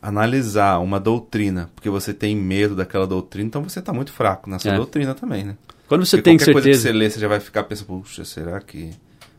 analisar 0.00 0.78
uma 0.80 1.00
doutrina, 1.00 1.70
porque 1.74 1.90
você 1.90 2.12
tem 2.14 2.36
medo 2.36 2.74
daquela 2.76 3.06
doutrina, 3.06 3.46
então 3.48 3.62
você 3.62 3.78
está 3.78 3.92
muito 3.92 4.12
fraco 4.12 4.48
nessa 4.48 4.68
É. 4.68 4.76
doutrina 4.76 5.14
também, 5.14 5.44
né? 5.44 5.56
Quando 5.88 6.04
você 6.04 6.18
Porque 6.18 6.30
tem 6.30 6.36
qualquer 6.36 6.52
coisa 6.52 6.68
que 6.68 6.74
certeza, 6.74 6.92
você 6.92 6.98
lê, 6.98 7.10
você 7.10 7.18
já 7.20 7.28
vai 7.28 7.40
ficar 7.40 7.64
pensando, 7.64 7.86
puxa, 7.86 8.24
será 8.24 8.60
que 8.60 8.90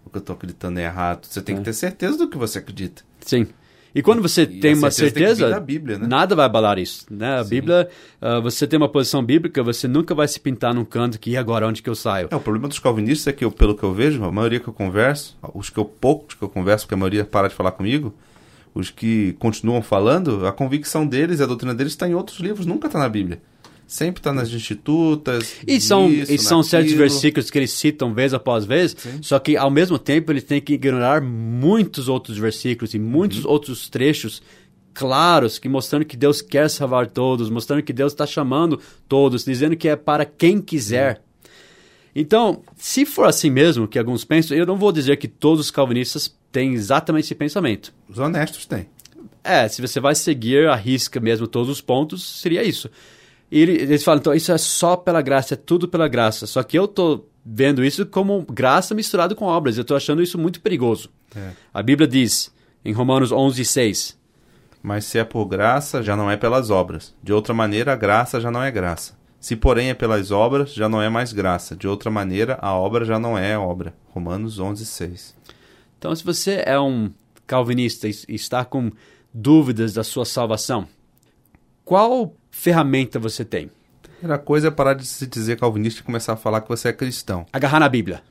o 0.04 0.10
que 0.10 0.18
eu 0.18 0.20
estou 0.20 0.36
acreditando 0.36 0.80
é 0.80 0.84
errado? 0.86 1.26
Você 1.26 1.42
tem 1.42 1.56
É. 1.56 1.58
que 1.60 1.64
ter 1.66 1.74
certeza 1.74 2.18
do 2.18 2.28
que 2.28 2.38
você 2.38 2.58
acredita. 2.60 3.04
sim. 3.22 3.46
E 3.94 4.02
quando 4.02 4.22
você 4.22 4.44
E 4.44 4.60
tem 4.60 4.76
uma 4.76 4.92
certeza 4.92 5.50
tem 5.52 5.64
Bíblia, 5.64 5.98
né? 5.98 6.08
nada 6.08 6.36
vai 6.36 6.46
abalar 6.46 6.78
isso. 6.78 7.06
Né? 7.10 7.40
A 7.40 7.44
Sim. 7.44 7.50
Bíblia, 7.50 7.90
ah, 8.22 8.40
você 8.40 8.68
tem 8.68 8.78
uma 8.78 8.90
posição 8.90 9.24
bíblica, 9.24 9.64
você 9.64 9.88
nunca 9.88 10.14
vai 10.14 10.28
se 10.28 10.40
pintar 10.40 10.74
num 10.74 10.86
canto 10.86 11.20
que 11.20 11.32
e 11.32 11.38
agora 11.38 11.68
onde 11.68 11.82
que 11.82 11.90
eu 11.90 11.96
saio. 11.96 12.28
É, 12.32 12.36
o 12.36 12.40
problema 12.40 12.68
dos 12.68 12.80
calvinistas 12.80 13.28
é 13.28 13.34
que, 13.36 13.44
eu, 13.44 13.52
pelo 13.52 13.76
que 13.76 13.84
eu 13.84 13.94
vejo, 13.94 14.24
a 14.24 14.32
maioria 14.32 14.60
que 14.60 14.68
eu 14.68 14.74
converso, 14.74 15.38
os 15.54 15.70
que 15.70 15.78
eu 15.78 15.86
poucos 15.86 16.36
que 16.36 16.44
eu 16.44 16.50
converso, 16.50 16.86
porque 16.86 16.94
a 16.94 16.98
maioria 16.98 17.26
para 17.26 17.48
de 17.48 17.56
falar 17.56 17.72
comigo, 17.72 18.14
os 18.74 18.92
que 18.92 19.34
continuam 19.40 19.82
falando, 19.82 20.46
a 20.46 20.52
convicção 20.52 21.06
deles 21.06 21.40
e 21.40 21.44
a 21.44 21.46
doutrina 21.46 21.74
deles 21.74 21.94
está 21.94 22.08
em 22.08 22.14
outros 22.14 22.40
livros, 22.40 22.66
nunca 22.66 22.88
está 22.88 23.00
na 23.00 23.10
Bíblia. 23.10 23.42
Sempre 23.90 24.20
está 24.20 24.32
nas 24.32 24.50
institutas. 24.52 25.56
E 25.68 25.82
são, 25.82 26.08
nisso, 26.08 26.32
e 26.32 26.38
são 26.38 26.62
certos 26.62 26.94
versículos 26.94 27.50
que 27.50 27.58
eles 27.58 27.72
citam 27.72 28.14
vez 28.14 28.36
após 28.36 28.64
vez, 28.64 28.96
Sim. 28.96 29.18
só 29.20 29.40
que 29.40 29.58
ao 29.58 29.72
mesmo 29.72 29.98
tempo 29.98 30.32
eles 30.32 30.44
têm 30.44 30.62
que 30.62 30.74
ignorar 30.74 31.22
muitos 31.24 32.08
outros 32.08 32.38
versículos 32.38 32.94
e 32.94 33.00
muitos 33.00 33.44
Uhum. 33.46 33.50
outros 33.52 33.90
trechos 33.90 34.44
claros 34.94 35.58
que 35.58 35.68
mostrando 35.68 36.06
que 36.06 36.16
Deus 36.16 36.40
quer 36.40 36.70
salvar 36.70 37.08
todos, 37.08 37.50
mostrando 37.50 37.82
que 37.82 37.92
Deus 37.92 38.14
está 38.14 38.28
chamando 38.28 38.80
todos, 39.08 39.44
dizendo 39.44 39.76
que 39.76 39.88
é 39.90 39.96
para 39.96 40.24
quem 40.24 40.62
quiser. 40.62 41.22
Então, 42.16 42.62
se 42.78 43.06
for 43.08 43.26
assim 43.28 43.50
mesmo 43.50 43.88
que 43.88 43.98
alguns 43.98 44.24
pensam, 44.24 44.56
eu 44.56 44.68
não 44.68 44.78
vou 44.78 44.92
dizer 44.92 45.18
que 45.18 45.28
todos 45.28 45.66
os 45.66 45.72
calvinistas 45.72 46.36
têm 46.52 46.74
exatamente 46.74 47.26
esse 47.26 47.36
pensamento. 47.36 47.92
Os 48.08 48.20
honestos 48.20 48.68
têm. 48.68 48.88
É, 49.44 49.68
se 49.68 49.82
você 49.82 50.00
vai 50.00 50.14
seguir 50.14 50.68
a 50.68 50.76
risca 50.76 51.20
mesmo 51.20 51.48
todos 51.48 51.70
os 51.70 51.82
pontos, 51.82 52.24
seria 52.42 52.64
isso. 52.64 52.88
Ele- 53.52 53.74
eles 53.82 54.04
falam, 54.04 54.20
então, 54.20 54.34
isso 54.34 54.52
é 54.52 54.58
só 54.58 54.96
pela 54.96 55.22
graça, 55.22 55.56
é 55.56 55.58
tudo 55.58 55.88
pela 55.88 56.08
graça. 56.08 56.46
Só 56.46 56.62
que 56.64 56.78
eu 56.78 56.88
tô 56.88 57.26
vendo 57.46 57.84
isso 57.84 58.06
como 58.06 58.44
graça 58.44 58.94
misturado 58.94 59.36
com 59.36 59.46
obras. 59.46 59.78
Eu 59.78 59.84
tô 59.86 59.96
achando 59.96 60.22
isso 60.22 60.38
muito 60.38 60.62
perigoso. 60.62 61.10
É. 61.36 61.52
A 61.74 61.82
Bíblia 61.82 62.08
diz, 62.08 62.54
em 62.86 62.92
Romanos 62.94 63.32
11, 63.32 63.64
6, 63.66 64.18
Mas 64.82 65.04
se 65.04 65.18
é 65.20 65.26
por 65.26 65.46
graça, 65.46 66.02
já 66.02 66.16
não 66.16 66.32
é 66.32 66.38
pelas 66.38 66.70
obras. 66.70 67.14
De 67.22 67.34
outra 67.34 67.54
maneira, 67.54 67.92
a 67.92 67.96
graça 67.98 68.40
já 68.40 68.50
não 68.50 68.64
é 68.64 68.72
graça. 68.72 69.14
Se, 69.38 69.54
porém, 69.56 69.90
é 69.90 69.94
pelas 69.94 70.32
obras, 70.32 70.74
já 70.74 70.88
não 70.88 71.02
é 71.02 71.10
mais 71.10 71.34
graça. 71.34 71.76
De 71.76 71.86
outra 71.86 72.10
maneira, 72.10 72.58
a 72.62 72.74
obra 72.74 73.04
já 73.04 73.20
não 73.20 73.38
é 73.38 73.58
obra. 73.58 73.94
Romanos 74.14 74.58
11, 74.58 74.86
6. 74.86 75.36
Então, 75.98 76.16
se 76.16 76.24
você 76.24 76.64
é 76.66 76.80
um 76.80 77.12
calvinista 77.46 78.08
e 78.08 78.14
está 78.30 78.64
com 78.64 78.90
dúvidas 79.34 79.92
da 79.94 80.04
sua 80.04 80.24
salvação, 80.24 80.88
qual 81.84 82.34
ferramenta 82.60 83.18
você 83.18 83.46
tem? 83.46 83.72
A 84.04 84.10
primeira 84.20 84.38
coisa 84.38 84.68
é 84.68 84.72
parar 84.72 84.94
de 84.94 85.06
se 85.06 85.26
dizer 85.26 85.58
calvinista 85.58 86.02
e 86.02 86.04
começar 86.04 86.34
a 86.34 86.36
falar 86.36 86.60
que 86.60 86.68
você 86.68 86.90
é 86.90 86.94
cristão. 86.94 87.46
Agarrar 87.54 87.80
na 87.80 87.88
Bíblia. 87.88 88.22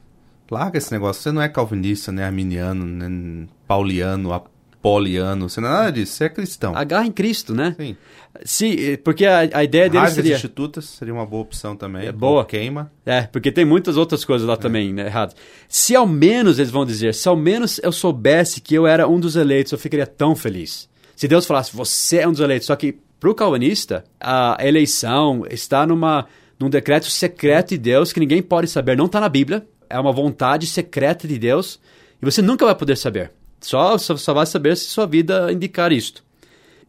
Larga 0.50 0.76
esse 0.76 0.92
negócio. 0.92 1.22
Você 1.22 1.32
não 1.32 1.40
é 1.40 1.48
calvinista, 1.48 2.12
nem 2.12 2.24
arminiano, 2.24 2.84
nem 2.84 3.48
pauliano, 3.66 4.32
apoliano. 4.32 5.48
Você 5.48 5.62
não 5.62 5.68
é 5.68 5.72
nada 5.72 5.92
disso. 5.92 6.12
Você 6.12 6.24
é 6.24 6.28
cristão. 6.28 6.76
Agarra 6.76 7.06
em 7.06 7.12
Cristo, 7.12 7.54
né? 7.54 7.74
Sim. 7.78 7.96
Se, 8.44 8.98
porque 8.98 9.24
a, 9.24 9.40
a 9.40 9.64
ideia 9.64 9.88
dele 9.88 9.98
Rasga 9.98 10.08
as 10.08 10.14
seria... 10.14 10.34
institutas 10.36 10.84
seria 10.84 11.14
uma 11.14 11.24
boa 11.24 11.42
opção 11.42 11.74
também. 11.74 12.06
É 12.06 12.12
boa. 12.12 12.40
Ou 12.40 12.44
Queima. 12.44 12.92
É, 13.06 13.22
porque 13.22 13.50
tem 13.50 13.64
muitas 13.64 13.96
outras 13.96 14.26
coisas 14.26 14.46
lá 14.46 14.58
também, 14.58 14.92
né, 14.92 15.06
erradas. 15.06 15.34
Se 15.68 15.96
ao 15.96 16.06
menos, 16.06 16.58
eles 16.58 16.70
vão 16.70 16.84
dizer, 16.84 17.14
se 17.14 17.26
ao 17.28 17.36
menos 17.36 17.80
eu 17.82 17.92
soubesse 17.92 18.60
que 18.60 18.74
eu 18.74 18.86
era 18.86 19.08
um 19.08 19.18
dos 19.18 19.36
eleitos, 19.36 19.72
eu 19.72 19.78
ficaria 19.78 20.06
tão 20.06 20.36
feliz. 20.36 20.88
Se 21.16 21.26
Deus 21.26 21.46
falasse, 21.46 21.74
você 21.74 22.18
é 22.18 22.28
um 22.28 22.30
dos 22.30 22.40
eleitos, 22.40 22.66
só 22.66 22.76
que 22.76 22.98
pro 23.20 23.34
calvinista, 23.34 24.04
a 24.20 24.56
eleição 24.60 25.44
está 25.50 25.86
numa, 25.86 26.26
num 26.58 26.70
decreto 26.70 27.10
secreto 27.10 27.70
de 27.70 27.78
Deus 27.78 28.12
que 28.12 28.20
ninguém 28.20 28.42
pode 28.42 28.68
saber, 28.68 28.96
não 28.96 29.06
está 29.06 29.20
na 29.20 29.28
Bíblia, 29.28 29.66
é 29.88 29.98
uma 29.98 30.12
vontade 30.12 30.66
secreta 30.66 31.26
de 31.26 31.38
Deus 31.38 31.80
e 32.20 32.24
você 32.24 32.42
nunca 32.42 32.64
vai 32.64 32.74
poder 32.74 32.96
saber. 32.96 33.32
Só, 33.60 33.98
só, 33.98 34.16
só 34.16 34.34
vai 34.34 34.46
saber 34.46 34.76
se 34.76 34.84
sua 34.84 35.06
vida 35.06 35.52
indicar 35.52 35.92
isto. 35.92 36.22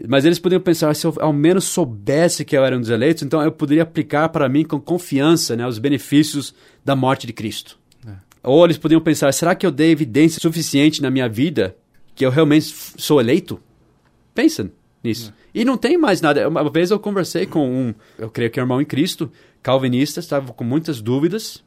Mas 0.07 0.23
eles 0.23 0.39
poderiam 0.39 0.61
pensar, 0.61 0.95
se 0.95 1.05
eu 1.05 1.13
ao 1.19 1.33
menos 1.33 1.65
soubesse 1.65 2.45
que 2.45 2.55
eu 2.55 2.63
era 2.63 2.77
um 2.77 2.79
dos 2.79 2.89
eleitos, 2.89 3.23
então 3.23 3.41
eu 3.41 3.51
poderia 3.51 3.83
aplicar 3.83 4.29
para 4.29 4.47
mim 4.47 4.63
com 4.63 4.79
confiança 4.79 5.55
né, 5.55 5.67
os 5.67 5.77
benefícios 5.77 6.53
da 6.85 6.95
morte 6.95 7.27
de 7.27 7.33
Cristo. 7.33 7.77
Ou 8.41 8.63
eles 8.63 8.77
poderiam 8.77 9.01
pensar, 9.01 9.33
será 9.33 9.53
que 9.53 9.65
eu 9.65 9.71
dei 9.71 9.91
evidência 9.91 10.39
suficiente 10.39 11.01
na 11.01 11.09
minha 11.09 11.27
vida 11.27 11.75
que 12.15 12.25
eu 12.25 12.29
realmente 12.29 12.73
sou 12.97 13.19
eleito? 13.19 13.59
Pensa 14.33 14.71
nisso. 15.03 15.33
E 15.53 15.65
não 15.65 15.77
tem 15.77 15.97
mais 15.97 16.21
nada. 16.21 16.47
Uma 16.47 16.69
vez 16.69 16.91
eu 16.91 16.99
conversei 16.99 17.45
com 17.45 17.67
um, 17.67 17.93
eu 18.17 18.29
creio 18.29 18.51
que 18.51 18.59
é 18.59 18.63
um 18.63 18.65
irmão 18.65 18.81
em 18.81 18.85
Cristo, 18.85 19.31
calvinista, 19.63 20.19
estava 20.19 20.53
com 20.53 20.63
muitas 20.63 21.01
dúvidas 21.01 21.63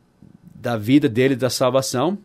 da 0.54 0.76
vida 0.76 1.08
dele, 1.08 1.34
da 1.34 1.50
salvação. 1.50 2.18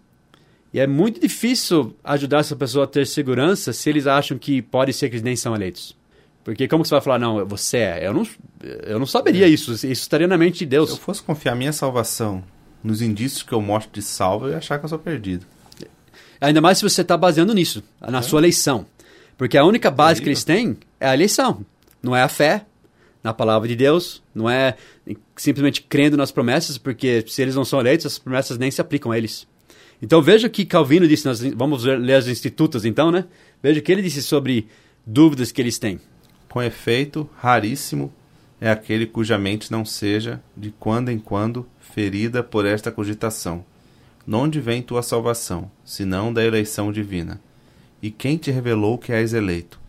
E 0.74 0.80
é 0.80 0.86
muito 0.86 1.20
difícil 1.20 1.96
ajudar 2.04 2.40
essa 2.40 2.56
pessoa 2.56 2.84
a 2.84 2.88
ter 2.88 3.08
segurança 3.08 3.74
se 3.74 3.90
eles 3.90 4.06
acham 4.06 4.38
que 4.38 4.62
pode 4.62 4.94
ser 4.94 5.10
que 5.10 5.16
eles 5.16 5.24
nem 5.24 5.36
são 5.36 5.56
eleitos. 5.56 5.96
Porque 6.44 6.68
como 6.68 6.86
você 6.86 6.92
vai 6.92 7.02
falar, 7.02 7.20
não, 7.20 7.46
você 7.46 7.78
é? 7.78 8.08
Eu 8.08 8.14
não, 8.14 8.28
eu 8.86 9.00
não 9.00 9.06
saberia 9.06 9.48
isso. 9.48 9.74
Isso 9.74 9.88
estaria 9.88 10.28
na 10.28 10.38
mente 10.38 10.66
de 10.66 10.76
Se 10.76 10.78
eu 10.78 10.86
Deus. 10.86 10.98
fosse 10.98 11.22
confiar 11.22 11.56
minha 11.56 11.74
salvação 11.74 12.44
nos 12.84 13.02
indícios 13.02 13.44
que 13.44 13.52
eu 13.52 13.62
mostro 13.62 13.92
de 13.92 14.02
salvo, 14.02 14.46
eu 14.46 14.52
ia 14.52 14.58
achar 14.58 14.78
que 14.80 14.86
eu 14.86 14.90
sou 14.90 15.00
perdido. 15.00 15.46
Ainda 16.40 16.62
mais 16.62 16.78
se 16.78 16.84
você 16.84 17.02
está 17.02 17.18
baseando 17.18 17.54
nisso, 17.54 17.84
na 18.00 18.22
sua 18.22 18.40
eleição. 18.40 18.86
Porque 19.38 19.58
a 19.58 19.64
única 19.64 19.92
base 19.92 20.22
que 20.22 20.28
eles 20.28 20.44
têm 20.44 20.78
é 21.00 21.08
a 21.08 21.14
eleição. 21.14 21.66
Não 22.02 22.16
é 22.16 22.22
a 22.22 22.28
fé 22.28 22.66
na 23.24 23.34
palavra 23.34 23.68
de 23.68 23.76
Deus, 23.76 24.24
não 24.34 24.50
é 24.50 24.76
simplesmente 25.36 25.82
crendo 25.82 26.16
nas 26.16 26.32
promessas, 26.32 26.78
porque 26.78 27.24
se 27.28 27.42
eles 27.42 27.56
não 27.56 27.66
são 27.66 27.80
eleitos, 27.80 28.06
as 28.06 28.18
promessas 28.18 28.58
nem 28.58 28.72
se 28.72 28.80
aplicam 28.80 29.12
a 29.12 29.18
eles. 29.18 29.46
Então 30.02 30.22
veja 30.22 30.48
o 30.48 30.50
que 30.50 30.66
Calvino 30.66 31.08
disse, 31.08 31.26
nas, 31.26 31.42
vamos 31.42 31.84
ver- 31.84 32.00
ler 32.00 32.14
as 32.14 32.28
institutas 32.28 32.86
então, 32.86 33.12
né? 33.12 33.26
Veja 33.62 33.80
o 33.80 33.84
que 33.84 33.92
ele 33.92 34.02
disse 34.02 34.22
sobre 34.24 34.68
dúvidas 35.06 35.52
que 35.52 35.62
eles 35.62 35.78
têm. 35.78 36.00
Com 36.50 36.62
efeito, 36.62 37.30
raríssimo 37.36 38.14
é 38.62 38.70
aquele 38.70 39.06
cuja 39.06 39.38
mente 39.38 39.72
não 39.72 39.84
seja, 39.84 40.42
de 40.56 40.72
quando 40.80 41.10
em 41.10 41.20
quando, 41.20 41.68
ferida 41.80 42.42
por 42.44 42.66
esta 42.66 42.92
cogitação. 42.92 43.66
Nonde 44.26 44.60
vem 44.60 44.82
tua 44.82 45.02
salvação, 45.02 45.70
senão 45.84 46.32
da 46.32 46.44
eleição 46.46 46.92
divina? 46.92 47.42
E 48.02 48.12
quem 48.12 48.38
te 48.38 48.52
revelou 48.52 48.98
que 48.98 49.12
és 49.12 49.34
eleito? 49.34 49.80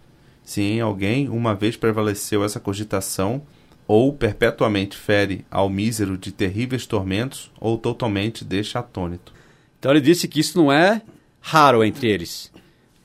Se 0.42 0.62
em 0.62 0.80
alguém 0.80 1.28
uma 1.28 1.54
vez 1.54 1.76
prevaleceu 1.76 2.42
essa 2.42 2.58
cogitação, 2.58 3.42
ou 3.86 4.12
perpetuamente 4.12 4.96
fere 4.96 5.46
ao 5.50 5.68
mísero 5.70 6.18
de 6.18 6.30
terríveis 6.30 6.84
tormentos, 6.84 7.50
ou 7.58 7.78
totalmente 7.78 8.44
deixa 8.44 8.78
atônito. 8.78 9.32
Então 9.78 9.90
ele 9.90 10.00
disse 10.00 10.28
que 10.28 10.40
isso 10.40 10.58
não 10.58 10.70
é 10.70 11.00
raro 11.40 11.82
entre 11.82 12.10
eles. 12.10 12.52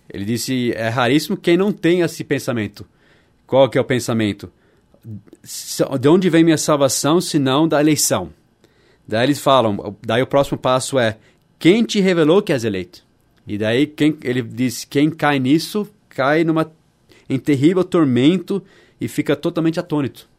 Ele 0.09 0.25
disse 0.25 0.73
é 0.73 0.89
raríssimo 0.89 1.37
quem 1.37 1.55
não 1.55 1.71
tem 1.71 2.01
esse 2.01 2.23
pensamento. 2.23 2.85
Qual 3.47 3.69
que 3.69 3.77
é 3.77 3.81
o 3.81 3.85
pensamento? 3.85 4.51
De 5.99 6.07
onde 6.07 6.29
vem 6.29 6.43
minha 6.43 6.57
salvação, 6.57 7.21
se 7.21 7.39
não 7.39 7.67
da 7.67 7.79
eleição? 7.79 8.31
Daí 9.07 9.25
eles 9.25 9.39
falam, 9.39 9.95
daí 10.05 10.21
o 10.21 10.27
próximo 10.27 10.57
passo 10.57 10.97
é 10.97 11.17
quem 11.59 11.83
te 11.83 11.99
revelou 11.99 12.41
que 12.41 12.53
és 12.53 12.63
eleito? 12.63 13.05
E 13.45 13.57
daí 13.57 13.85
quem, 13.85 14.17
ele 14.23 14.41
diz 14.41 14.85
quem 14.85 15.09
cai 15.09 15.39
nisso 15.39 15.87
cai 16.09 16.43
numa 16.43 16.71
em 17.29 17.39
terrível 17.39 17.83
tormento 17.83 18.63
e 18.99 19.07
fica 19.07 19.35
totalmente 19.35 19.79
atônito. 19.79 20.29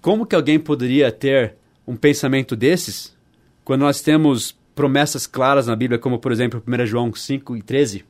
como 0.00 0.26
que 0.26 0.36
alguém 0.36 0.58
poderia 0.58 1.10
ter 1.10 1.54
um 1.86 1.96
pensamento 1.96 2.54
desses 2.54 3.16
quando 3.64 3.80
nós 3.80 4.00
temos 4.00 4.56
promessas 4.74 5.26
claras 5.26 5.66
na 5.66 5.74
Bíblia, 5.74 5.98
como 5.98 6.18
por 6.18 6.30
exemplo 6.30 6.62
1 6.64 6.86
João 6.86 7.12
5 7.12 7.56
e 7.56 7.62
13? 7.62 8.04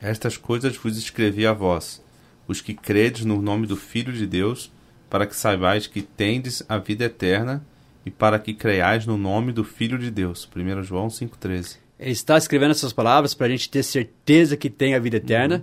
Estas 0.00 0.36
coisas 0.36 0.76
vos 0.76 0.96
escrevi 0.96 1.46
a 1.46 1.52
vós, 1.52 2.02
os 2.48 2.60
que 2.60 2.72
credes 2.72 3.24
no 3.24 3.42
nome 3.42 3.66
do 3.66 3.76
Filho 3.76 4.12
de 4.12 4.26
Deus, 4.26 4.70
para 5.10 5.26
que 5.26 5.36
saibais 5.36 5.86
que 5.86 6.00
tendes 6.00 6.62
a 6.68 6.78
vida 6.78 7.04
eterna 7.04 7.62
e 8.06 8.10
para 8.10 8.38
que 8.38 8.54
creiais 8.54 9.04
no 9.04 9.18
nome 9.18 9.52
do 9.52 9.62
Filho 9.62 9.98
de 9.98 10.10
Deus. 10.10 10.48
1 10.56 10.82
João 10.82 11.08
5,13. 11.08 11.81
Está 12.04 12.36
escrevendo 12.36 12.72
essas 12.72 12.92
palavras 12.92 13.34
para 13.34 13.46
a 13.46 13.50
gente 13.50 13.70
ter 13.70 13.82
certeza 13.82 14.56
que 14.56 14.68
tem 14.68 14.94
a 14.94 14.98
vida 14.98 15.16
eterna 15.18 15.56
uhum. 15.56 15.62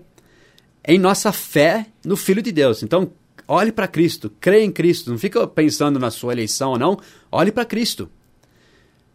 em 0.88 0.98
nossa 0.98 1.32
fé 1.32 1.88
no 2.06 2.16
Filho 2.16 2.42
de 2.42 2.52
Deus. 2.52 2.82
Então, 2.82 3.12
olhe 3.48 3.72
para 3.72 3.88
Cristo, 3.88 4.32
creia 4.40 4.64
em 4.64 4.72
Cristo. 4.72 5.12
Não 5.12 5.18
fica 5.18 5.46
pensando 5.48 6.00
na 6.00 6.10
sua 6.10 6.34
eleição 6.34 6.72
ou 6.72 6.80
não. 6.80 6.98
Olhe 7.32 7.52
para 7.52 7.66
Cristo. 7.66 8.10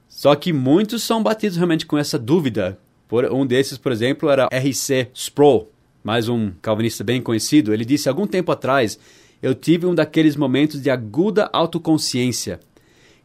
Só 0.09 0.35
que 0.35 0.53
muitos 0.53 1.03
são 1.03 1.23
batidos 1.23 1.57
realmente 1.57 1.87
com 1.87 1.99
essa 1.99 2.19
dúvida. 2.19 2.79
Por, 3.09 3.25
um 3.33 3.47
desses, 3.47 3.79
por 3.79 3.91
exemplo, 3.93 4.29
era 4.29 4.49
R.C. 4.51 5.11
Sproul, 5.15 5.71
mais 6.03 6.29
um 6.29 6.53
calvinista 6.63 7.03
bem 7.03 7.21
conhecido. 7.21 7.73
Ele 7.73 7.85
disse 7.85 8.09
algum 8.09 8.27
tempo 8.27 8.53
atrás: 8.53 8.99
Eu 9.43 9.55
tive 9.55 9.87
um 9.87 9.95
daqueles 9.95 10.37
momentos 10.37 10.81
de 10.81 10.91
aguda 10.91 11.51
autoconsciência 11.53 12.61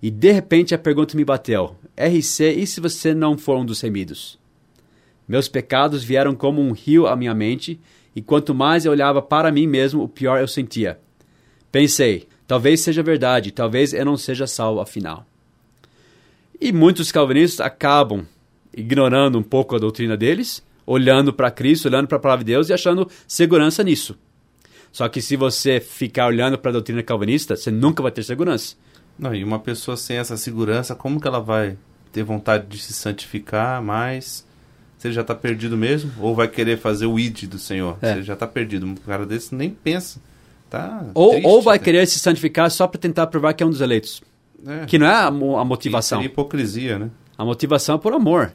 e 0.02 0.10
de 0.10 0.32
repente 0.32 0.74
a 0.74 0.78
pergunta 0.78 1.16
me 1.18 1.26
bateu: 1.26 1.76
RC, 1.98 2.52
e 2.52 2.66
se 2.66 2.80
você 2.80 3.14
não 3.14 3.38
for 3.38 3.58
um 3.58 3.66
dos 3.66 3.82
remidos? 3.82 4.40
Meus 5.28 5.48
pecados 5.48 6.04
vieram 6.04 6.36
como 6.36 6.62
um 6.62 6.72
rio 6.72 7.06
à 7.06 7.16
minha 7.16 7.34
mente, 7.34 7.80
e 8.16 8.22
quanto 8.22 8.56
mais 8.56 8.86
eu 8.86 8.92
olhava 8.92 9.22
para 9.22 9.52
mim 9.52 9.68
mesmo, 9.68 10.04
o 10.04 10.10
pior 10.10 10.40
eu 10.40 10.48
sentia. 10.48 11.00
Pensei, 11.72 12.28
talvez 12.48 12.82
seja 12.82 13.04
verdade, 13.04 13.52
talvez 13.52 13.94
eu 13.94 14.04
não 14.04 14.18
seja 14.18 14.48
salvo 14.48 14.80
afinal. 14.80 15.26
E 16.60 16.72
muitos 16.74 17.12
calvinistas 17.12 17.66
acabam 17.66 18.26
ignorando 18.76 19.38
um 19.38 19.44
pouco 19.44 19.76
a 19.76 19.80
doutrina 19.80 20.18
deles, 20.18 20.64
olhando 20.86 21.32
para 21.32 21.52
Cristo, 21.52 21.88
olhando 21.88 22.08
para 22.08 22.18
a 22.18 22.22
palavra 22.22 22.44
de 22.44 22.52
Deus 22.52 22.70
e 22.70 22.74
achando 22.74 23.10
segurança 23.28 23.84
nisso. 23.84 24.18
Só 24.92 25.08
que 25.08 25.22
se 25.22 25.36
você 25.36 25.80
ficar 25.80 26.28
olhando 26.28 26.58
para 26.58 26.70
a 26.70 26.74
doutrina 26.74 27.04
calvinista, 27.04 27.56
você 27.56 27.70
nunca 27.70 28.02
vai 28.02 28.12
ter 28.12 28.24
segurança. 28.24 28.76
Não, 29.20 29.36
e 29.36 29.44
uma 29.44 29.60
pessoa 29.60 29.98
sem 29.98 30.16
essa 30.16 30.38
segurança, 30.38 30.96
como 30.96 31.20
que 31.20 31.28
ela 31.28 31.42
vai 31.42 31.78
ter 32.12 32.24
vontade 32.24 32.68
de 32.68 32.78
se 32.78 32.94
santificar 32.94 33.84
mais? 33.84 34.48
Você 34.98 35.12
já 35.12 35.22
está 35.22 35.36
perdido 35.36 35.76
mesmo? 35.78 36.12
Ou 36.20 36.34
vai 36.34 36.48
querer 36.48 36.78
fazer 36.78 37.06
o 37.06 37.20
id 37.20 37.44
do 37.44 37.60
Senhor? 37.60 37.98
É. 38.02 38.16
Você 38.16 38.24
já 38.24 38.34
está 38.34 38.48
perdido. 38.48 38.86
Um 38.86 38.96
cara 38.96 39.26
desse 39.26 39.54
nem 39.54 39.70
pensa. 39.70 40.22
Tá 40.70 41.06
ou, 41.14 41.32
triste, 41.32 41.48
ou 41.48 41.62
vai 41.62 41.78
né? 41.78 41.84
querer 41.84 42.06
se 42.08 42.20
santificar 42.20 42.70
só 42.72 42.88
para 42.88 43.00
tentar 43.00 43.28
provar 43.28 43.54
que 43.54 43.64
é 43.64 43.66
um 43.66 43.70
dos 43.70 43.82
eleitos. 43.82 44.22
É. 44.66 44.86
Que 44.86 44.98
não 44.98 45.08
é 45.08 45.14
a, 45.14 45.28
a 45.28 45.32
motivação. 45.66 46.22
É 46.22 46.26
hipocrisia, 46.26 46.98
né? 47.00 47.10
A 47.38 47.44
motivação 47.44 47.96
é 47.96 47.98
por 47.98 48.14
amor. 48.14 48.54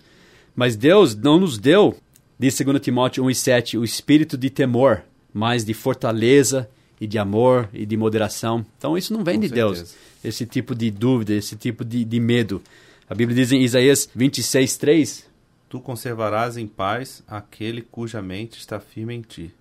Mas 0.54 0.76
Deus 0.76 1.14
não 1.14 1.40
nos 1.40 1.58
deu, 1.58 1.96
diz 2.38 2.58
2 2.58 2.80
Timóteo 2.80 3.24
1,7, 3.24 3.78
o 3.78 3.84
espírito 3.84 4.38
de 4.38 4.48
temor, 4.48 5.02
mas 5.32 5.64
de 5.64 5.74
fortaleza 5.74 6.68
e 7.00 7.06
de 7.06 7.18
amor 7.18 7.68
e 7.72 7.84
de 7.84 7.96
moderação. 7.96 8.64
Então 8.78 8.96
isso 8.96 9.12
não 9.12 9.24
vem 9.24 9.36
Com 9.36 9.40
de 9.42 9.48
certeza. 9.48 9.74
Deus 9.74 10.14
esse 10.24 10.46
tipo 10.46 10.74
de 10.74 10.90
dúvida, 10.90 11.34
esse 11.34 11.54
tipo 11.54 11.84
de, 11.84 12.02
de 12.04 12.18
medo. 12.18 12.62
A 13.08 13.14
Bíblia 13.14 13.36
diz 13.36 13.52
em 13.52 13.62
Isaías 13.62 14.08
26, 14.14 14.76
3: 14.78 15.30
Tu 15.68 15.78
conservarás 15.78 16.56
em 16.56 16.66
paz 16.66 17.22
aquele 17.28 17.82
cuja 17.82 18.22
mente 18.22 18.58
está 18.58 18.80
firme 18.80 19.14
em 19.14 19.20
ti, 19.20 19.54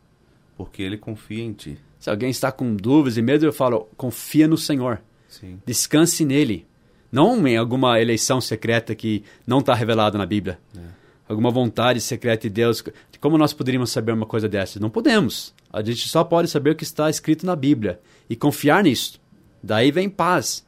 porque 0.56 0.82
ele 0.82 0.98
confia 0.98 1.44
em 1.44 1.52
ti. 1.52 1.78
Se 2.00 2.10
alguém 2.10 2.30
está 2.30 2.52
com 2.52 2.74
dúvidas 2.74 3.18
e 3.18 3.22
medo, 3.22 3.46
eu 3.46 3.52
falo: 3.52 3.90
confia 3.98 4.48
no 4.48 4.58
Senhor. 4.58 5.02
Sim. 5.28 5.60
Descanse 5.66 6.24
nele. 6.24 6.66
Não 7.12 7.48
em 7.48 7.58
alguma 7.58 8.00
eleição 8.02 8.42
secreta 8.42 8.96
que 8.96 9.24
não 9.46 9.60
está 9.60 9.76
revelada 9.76 10.18
na 10.18 10.26
Bíblia. 10.26 10.60
É. 10.76 11.03
Alguma 11.28 11.50
vontade 11.50 12.02
secreta 12.02 12.48
de 12.48 12.54
Deus. 12.54 12.84
Como 13.20 13.38
nós 13.38 13.54
poderíamos 13.54 13.92
saber 13.92 14.12
uma 14.12 14.26
coisa 14.26 14.50
dessas? 14.50 14.82
Não 14.82 14.90
podemos. 14.90 15.54
A 15.72 15.82
gente 15.82 16.08
só 16.08 16.24
pode 16.24 16.50
saber 16.50 16.72
o 16.72 16.76
que 16.76 16.84
está 16.84 17.10
escrito 17.10 17.46
na 17.46 17.56
Bíblia 17.56 18.00
e 18.30 18.36
confiar 18.36 18.84
nisso. 18.84 19.20
Daí 19.62 19.92
vem 19.92 20.10
paz. 20.10 20.66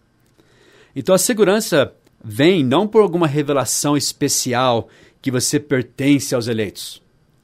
Então 0.96 1.14
a 1.14 1.18
segurança 1.18 1.94
vem 2.24 2.64
não 2.64 2.88
por 2.88 3.02
alguma 3.02 3.28
revelação 3.28 3.98
especial 3.98 4.88
que 5.22 5.30
você 5.30 5.60
pertence 5.60 6.34
aos 6.34 6.48
eleitos. 6.48 7.02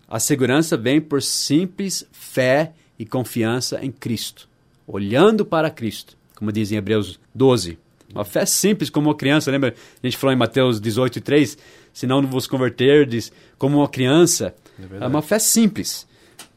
A 0.07 0.19
segurança 0.19 0.77
vem 0.77 1.01
por 1.01 1.21
simples 1.21 2.07
fé 2.11 2.73
e 2.97 3.05
confiança 3.05 3.83
em 3.83 3.91
Cristo, 3.91 4.47
olhando 4.87 5.45
para 5.45 5.69
Cristo, 5.69 6.17
como 6.35 6.51
diz 6.51 6.71
em 6.71 6.75
Hebreus 6.75 7.19
12. 7.33 7.77
Uma 8.13 8.25
fé 8.25 8.45
simples 8.45 8.89
como 8.89 9.09
uma 9.09 9.15
criança, 9.15 9.49
lembra? 9.49 9.73
A 10.01 10.07
gente 10.07 10.17
falou 10.17 10.33
em 10.33 10.37
Mateus 10.37 10.81
18, 10.81 11.21
3, 11.21 11.57
se 11.93 12.07
não 12.07 12.25
vos 12.25 12.47
converterdes 12.47 13.31
como 13.57 13.77
uma 13.77 13.89
criança. 13.89 14.53
É, 14.79 15.03
é 15.03 15.07
uma 15.07 15.21
fé 15.21 15.39
simples. 15.39 16.07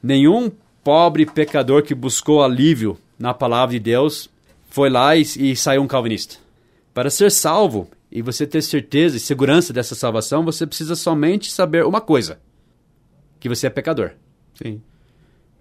Nenhum 0.02 0.50
pobre 0.82 1.26
pecador 1.26 1.82
que 1.82 1.94
buscou 1.94 2.42
alívio 2.42 2.98
na 3.18 3.32
palavra 3.32 3.72
de 3.74 3.80
Deus 3.80 4.30
foi 4.68 4.90
lá 4.90 5.16
e, 5.16 5.22
e 5.22 5.56
saiu 5.56 5.82
um 5.82 5.86
calvinista. 5.86 6.36
Para 6.92 7.10
ser 7.10 7.30
salvo 7.30 7.88
e 8.10 8.22
você 8.22 8.46
ter 8.46 8.62
certeza 8.62 9.16
e 9.16 9.20
segurança 9.20 9.72
dessa 9.72 9.94
salvação, 9.94 10.44
você 10.44 10.66
precisa 10.66 10.94
somente 10.94 11.50
saber 11.50 11.84
uma 11.84 12.00
coisa: 12.00 12.38
que 13.40 13.48
você 13.48 13.66
é 13.66 13.70
pecador. 13.70 14.12
Sim. 14.54 14.80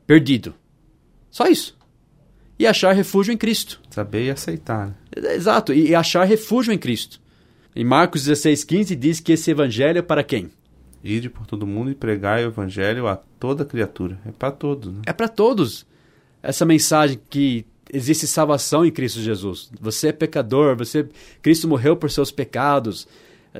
Perdido. 0.06 0.54
Só 1.32 1.48
isso. 1.48 1.78
E 2.60 2.68
achar 2.68 2.94
refúgio 2.94 3.34
em 3.34 3.38
Cristo. 3.38 3.82
Saber 3.90 4.26
e 4.26 4.30
aceitar. 4.30 4.88
Né? 4.88 5.34
Exato, 5.34 5.74
e 5.74 5.96
achar 5.96 6.24
refúgio 6.26 6.72
em 6.72 6.78
Cristo. 6.78 7.20
Em 7.76 7.84
Marcos 7.84 8.28
16,15 8.28 8.96
diz 8.96 9.20
que 9.20 9.32
esse 9.32 9.50
evangelho 9.50 9.98
é 9.98 10.02
para 10.02 10.24
quem? 10.24 10.52
Ide 11.04 11.28
por 11.30 11.48
todo 11.48 11.66
mundo 11.66 11.90
e 11.90 11.96
pregar 11.96 12.40
o 12.40 12.44
evangelho 12.44 13.08
a 13.08 13.16
toda 13.16 13.66
criatura. 13.66 14.20
É 14.28 14.32
para 14.32 14.52
todos. 14.52 14.94
Né? 14.94 15.02
É 15.08 15.12
para 15.12 15.28
todos. 15.28 15.86
Essa 16.42 16.66
mensagem 16.66 17.20
que 17.30 17.66
existe 17.92 18.28
salvação 18.28 18.86
em 18.86 18.92
Cristo 18.92 19.20
Jesus. 19.20 19.72
Você 19.82 20.10
é 20.10 20.12
pecador, 20.12 20.78
você 20.78 21.08
Cristo 21.42 21.68
morreu 21.68 21.96
por 21.96 22.12
seus 22.12 22.32
pecados, 22.32 23.08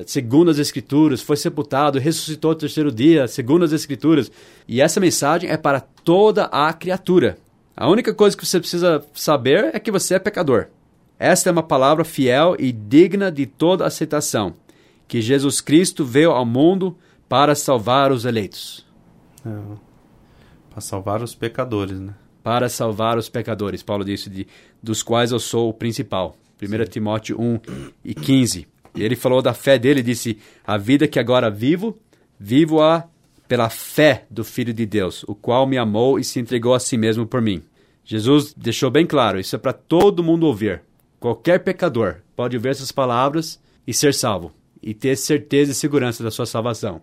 segundo 0.06 0.50
as 0.50 0.58
Escrituras, 0.58 1.20
foi 1.20 1.36
sepultado, 1.36 1.98
ressuscitou 1.98 2.52
no 2.52 2.58
terceiro 2.58 2.92
dia, 2.92 3.26
segundo 3.26 3.64
as 3.64 3.72
Escrituras. 3.72 4.30
E 4.68 4.80
essa 4.80 5.00
mensagem 5.00 5.50
é 5.50 5.56
para 5.56 5.80
toda 5.80 6.44
a 6.44 6.72
criatura. 6.72 7.36
A 7.76 7.90
única 7.90 8.14
coisa 8.14 8.36
que 8.36 8.46
você 8.46 8.60
precisa 8.60 9.04
saber 9.12 9.74
é 9.74 9.80
que 9.80 9.90
você 9.90 10.14
é 10.14 10.18
pecador. 10.20 10.68
Esta 11.18 11.48
é 11.48 11.52
uma 11.52 11.62
palavra 11.62 12.04
fiel 12.04 12.56
e 12.58 12.72
digna 12.72 13.30
de 13.30 13.46
toda 13.46 13.86
aceitação, 13.86 14.54
que 15.06 15.20
Jesus 15.20 15.60
Cristo 15.60 16.04
veio 16.04 16.30
ao 16.30 16.44
mundo 16.44 16.96
para 17.28 17.54
salvar 17.54 18.12
os 18.12 18.24
eleitos. 18.24 18.86
É, 19.46 19.50
para 20.70 20.80
salvar 20.80 21.22
os 21.22 21.34
pecadores, 21.34 22.00
né? 22.00 22.14
para 22.44 22.68
salvar 22.68 23.16
os 23.16 23.28
pecadores. 23.30 23.82
Paulo 23.82 24.04
disse, 24.04 24.28
de, 24.28 24.46
dos 24.82 25.02
quais 25.02 25.32
eu 25.32 25.40
sou 25.40 25.70
o 25.70 25.74
principal. 25.74 26.36
1 26.62 26.66
Sim. 26.66 26.84
Timóteo 26.90 27.40
1 27.40 27.60
e 28.04 28.14
15. 28.14 28.68
E 28.94 29.02
ele 29.02 29.16
falou 29.16 29.40
da 29.40 29.54
fé 29.54 29.78
dele, 29.78 30.02
disse, 30.02 30.38
a 30.64 30.76
vida 30.76 31.08
que 31.08 31.18
agora 31.18 31.50
vivo, 31.50 31.98
vivo-a 32.38 33.08
pela 33.48 33.70
fé 33.70 34.26
do 34.30 34.44
Filho 34.44 34.74
de 34.74 34.84
Deus, 34.84 35.24
o 35.26 35.34
qual 35.34 35.66
me 35.66 35.78
amou 35.78 36.18
e 36.18 36.24
se 36.24 36.38
entregou 36.38 36.74
a 36.74 36.80
si 36.80 36.96
mesmo 36.96 37.26
por 37.26 37.40
mim. 37.40 37.62
Jesus 38.04 38.54
deixou 38.54 38.90
bem 38.90 39.06
claro, 39.06 39.40
isso 39.40 39.56
é 39.56 39.58
para 39.58 39.72
todo 39.72 40.22
mundo 40.22 40.46
ouvir. 40.46 40.82
Qualquer 41.24 41.60
pecador 41.60 42.16
pode 42.36 42.54
ouvir 42.54 42.68
essas 42.68 42.92
palavras 42.92 43.58
e 43.86 43.94
ser 43.94 44.12
salvo, 44.12 44.52
e 44.82 44.92
ter 44.92 45.16
certeza 45.16 45.72
e 45.72 45.74
segurança 45.74 46.22
da 46.22 46.30
sua 46.30 46.44
salvação. 46.44 47.00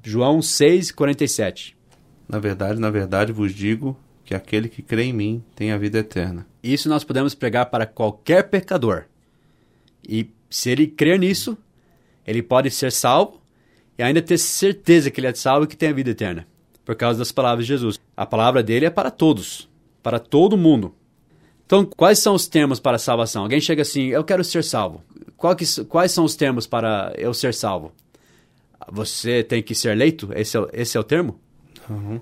João 0.00 0.40
6, 0.40 0.92
47. 0.92 1.76
Na 2.28 2.38
verdade, 2.38 2.78
na 2.78 2.88
verdade 2.88 3.32
vos 3.32 3.52
digo 3.52 3.98
que 4.24 4.32
aquele 4.32 4.68
que 4.68 4.80
crê 4.80 5.02
em 5.02 5.12
mim 5.12 5.44
tem 5.56 5.72
a 5.72 5.76
vida 5.76 5.98
eterna. 5.98 6.46
Isso 6.62 6.88
nós 6.88 7.02
podemos 7.02 7.34
pregar 7.34 7.66
para 7.66 7.84
qualquer 7.84 8.48
pecador. 8.48 9.06
E 10.08 10.30
se 10.48 10.70
ele 10.70 10.86
crer 10.86 11.18
nisso, 11.18 11.58
ele 12.24 12.44
pode 12.44 12.70
ser 12.70 12.92
salvo 12.92 13.42
e 13.98 14.04
ainda 14.04 14.22
ter 14.22 14.38
certeza 14.38 15.10
que 15.10 15.18
ele 15.18 15.26
é 15.26 15.34
salvo 15.34 15.64
e 15.64 15.66
que 15.66 15.76
tem 15.76 15.88
a 15.88 15.92
vida 15.92 16.10
eterna, 16.10 16.46
por 16.84 16.94
causa 16.94 17.18
das 17.18 17.32
palavras 17.32 17.66
de 17.66 17.72
Jesus. 17.72 17.98
A 18.16 18.24
palavra 18.24 18.62
dele 18.62 18.86
é 18.86 18.90
para 18.90 19.10
todos, 19.10 19.68
para 20.00 20.20
todo 20.20 20.56
mundo. 20.56 20.94
Então, 21.66 21.84
quais 21.84 22.18
são 22.18 22.34
os 22.34 22.46
termos 22.46 22.78
para 22.78 22.96
a 22.96 23.00
salvação? 23.00 23.42
Alguém 23.42 23.60
chega 23.60 23.82
assim, 23.82 24.06
eu 24.08 24.22
quero 24.22 24.44
ser 24.44 24.62
salvo. 24.62 25.02
Que, 25.56 25.84
quais 25.84 26.12
são 26.12 26.24
os 26.24 26.36
termos 26.36 26.66
para 26.66 27.12
eu 27.16 27.34
ser 27.34 27.52
salvo? 27.52 27.92
Você 28.90 29.42
tem 29.42 29.62
que 29.62 29.74
ser 29.74 29.90
eleito? 29.90 30.30
Esse 30.34 30.56
é, 30.56 30.66
esse 30.72 30.96
é 30.96 31.00
o 31.00 31.04
termo? 31.04 31.38
Uhum. 31.88 32.20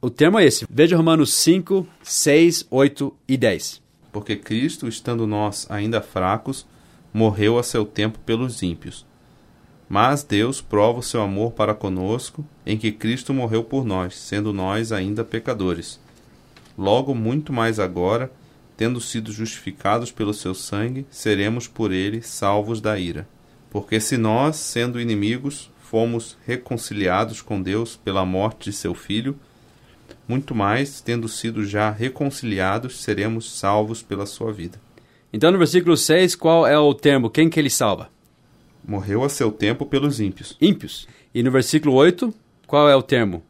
O 0.00 0.10
termo 0.10 0.38
é 0.38 0.44
esse. 0.44 0.66
Veja 0.68 0.96
Romanos 0.96 1.32
5, 1.34 1.86
6, 2.02 2.66
8 2.70 3.14
e 3.28 3.36
10. 3.36 3.82
Porque 4.10 4.36
Cristo, 4.36 4.88
estando 4.88 5.26
nós 5.26 5.66
ainda 5.70 6.00
fracos, 6.00 6.66
morreu 7.12 7.58
a 7.58 7.62
seu 7.62 7.84
tempo 7.84 8.18
pelos 8.18 8.62
ímpios. 8.62 9.06
Mas 9.88 10.22
Deus 10.22 10.60
prova 10.60 11.00
o 11.00 11.02
seu 11.02 11.20
amor 11.20 11.52
para 11.52 11.74
conosco, 11.74 12.44
em 12.64 12.78
que 12.78 12.92
Cristo 12.92 13.34
morreu 13.34 13.62
por 13.62 13.84
nós, 13.84 14.16
sendo 14.16 14.52
nós 14.52 14.90
ainda 14.90 15.22
pecadores. 15.22 16.00
Logo, 16.76 17.14
muito 17.14 17.52
mais 17.52 17.78
agora, 17.78 18.30
tendo 18.82 19.00
sido 19.00 19.30
justificados 19.30 20.10
pelo 20.10 20.34
seu 20.34 20.52
sangue, 20.56 21.06
seremos 21.08 21.68
por 21.68 21.92
ele 21.92 22.20
salvos 22.20 22.80
da 22.80 22.98
ira. 22.98 23.28
Porque 23.70 24.00
se 24.00 24.16
nós, 24.16 24.56
sendo 24.56 25.00
inimigos, 25.00 25.70
fomos 25.84 26.36
reconciliados 26.44 27.40
com 27.40 27.62
Deus 27.62 27.94
pela 27.94 28.26
morte 28.26 28.70
de 28.70 28.76
seu 28.76 28.92
filho, 28.92 29.38
muito 30.26 30.52
mais, 30.52 31.00
tendo 31.00 31.28
sido 31.28 31.64
já 31.64 31.92
reconciliados, 31.92 33.00
seremos 33.00 33.56
salvos 33.56 34.02
pela 34.02 34.26
sua 34.26 34.52
vida. 34.52 34.80
Então, 35.32 35.52
no 35.52 35.58
versículo 35.58 35.96
6, 35.96 36.34
qual 36.34 36.66
é 36.66 36.76
o 36.76 36.92
termo? 36.92 37.30
Quem 37.30 37.48
que 37.48 37.60
ele 37.60 37.70
salva? 37.70 38.10
Morreu 38.84 39.22
a 39.22 39.28
seu 39.28 39.52
tempo 39.52 39.86
pelos 39.86 40.18
ímpios. 40.18 40.56
Ímpios. 40.60 41.06
E 41.32 41.40
no 41.40 41.52
versículo 41.52 41.94
8, 41.94 42.34
qual 42.66 42.88
é 42.88 42.96
o 42.96 43.02
termo? 43.02 43.44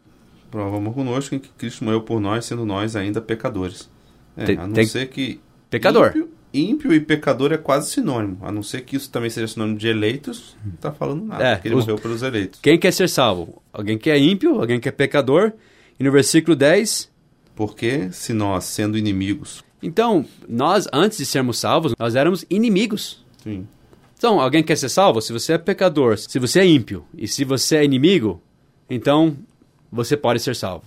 Provamos 0.50 0.92
conosco 0.94 1.34
em 1.34 1.38
que 1.38 1.48
Cristo 1.48 1.84
morreu 1.84 2.02
por 2.02 2.20
nós, 2.20 2.44
sendo 2.44 2.66
nós 2.66 2.94
ainda 2.94 3.18
pecadores. 3.18 3.90
É, 4.36 4.52
a 4.52 4.66
não 4.66 4.84
ser 4.84 5.08
que. 5.08 5.40
Pecador. 5.70 6.08
Ímpio, 6.08 6.28
ímpio 6.54 6.92
e 6.94 7.00
pecador 7.00 7.52
é 7.52 7.56
quase 7.58 7.90
sinônimo. 7.90 8.38
A 8.42 8.52
não 8.52 8.62
ser 8.62 8.82
que 8.82 8.96
isso 8.96 9.10
também 9.10 9.30
seja 9.30 9.46
sinônimo 9.48 9.78
de 9.78 9.88
eleitos, 9.88 10.56
não 10.64 10.72
tá 10.72 10.92
falando 10.92 11.24
nada. 11.24 11.44
É, 11.44 11.54
porque 11.54 11.68
ele 11.68 11.74
os- 11.76 11.84
morreu 11.84 11.98
pelos 11.98 12.22
eleitos. 12.22 12.60
Quem 12.60 12.78
quer 12.78 12.92
ser 12.92 13.08
salvo? 13.08 13.62
Alguém 13.72 13.96
que 13.98 14.10
é 14.10 14.18
ímpio, 14.18 14.60
alguém 14.60 14.78
que 14.80 14.88
é 14.88 14.92
pecador. 14.92 15.52
E 15.98 16.04
no 16.04 16.10
versículo 16.12 16.54
10, 16.56 17.10
Porque 17.54 18.10
se 18.12 18.32
nós, 18.32 18.64
sendo 18.64 18.96
inimigos. 18.98 19.62
então, 19.82 20.24
nós, 20.48 20.86
antes 20.92 21.18
de 21.18 21.26
sermos 21.26 21.58
salvos, 21.58 21.94
nós 21.98 22.14
éramos 22.16 22.44
inimigos. 22.50 23.24
Sim. 23.42 23.66
Então, 24.16 24.40
alguém 24.40 24.62
quer 24.62 24.76
ser 24.76 24.88
salvo? 24.88 25.20
Se 25.20 25.32
você 25.32 25.54
é 25.54 25.58
pecador, 25.58 26.16
se 26.16 26.38
você 26.38 26.60
é 26.60 26.66
ímpio 26.66 27.04
e 27.16 27.26
se 27.28 27.44
você 27.44 27.76
é 27.76 27.84
inimigo, 27.84 28.40
então 28.88 29.36
você 29.90 30.16
pode 30.16 30.40
ser 30.40 30.54
salvo. 30.56 30.84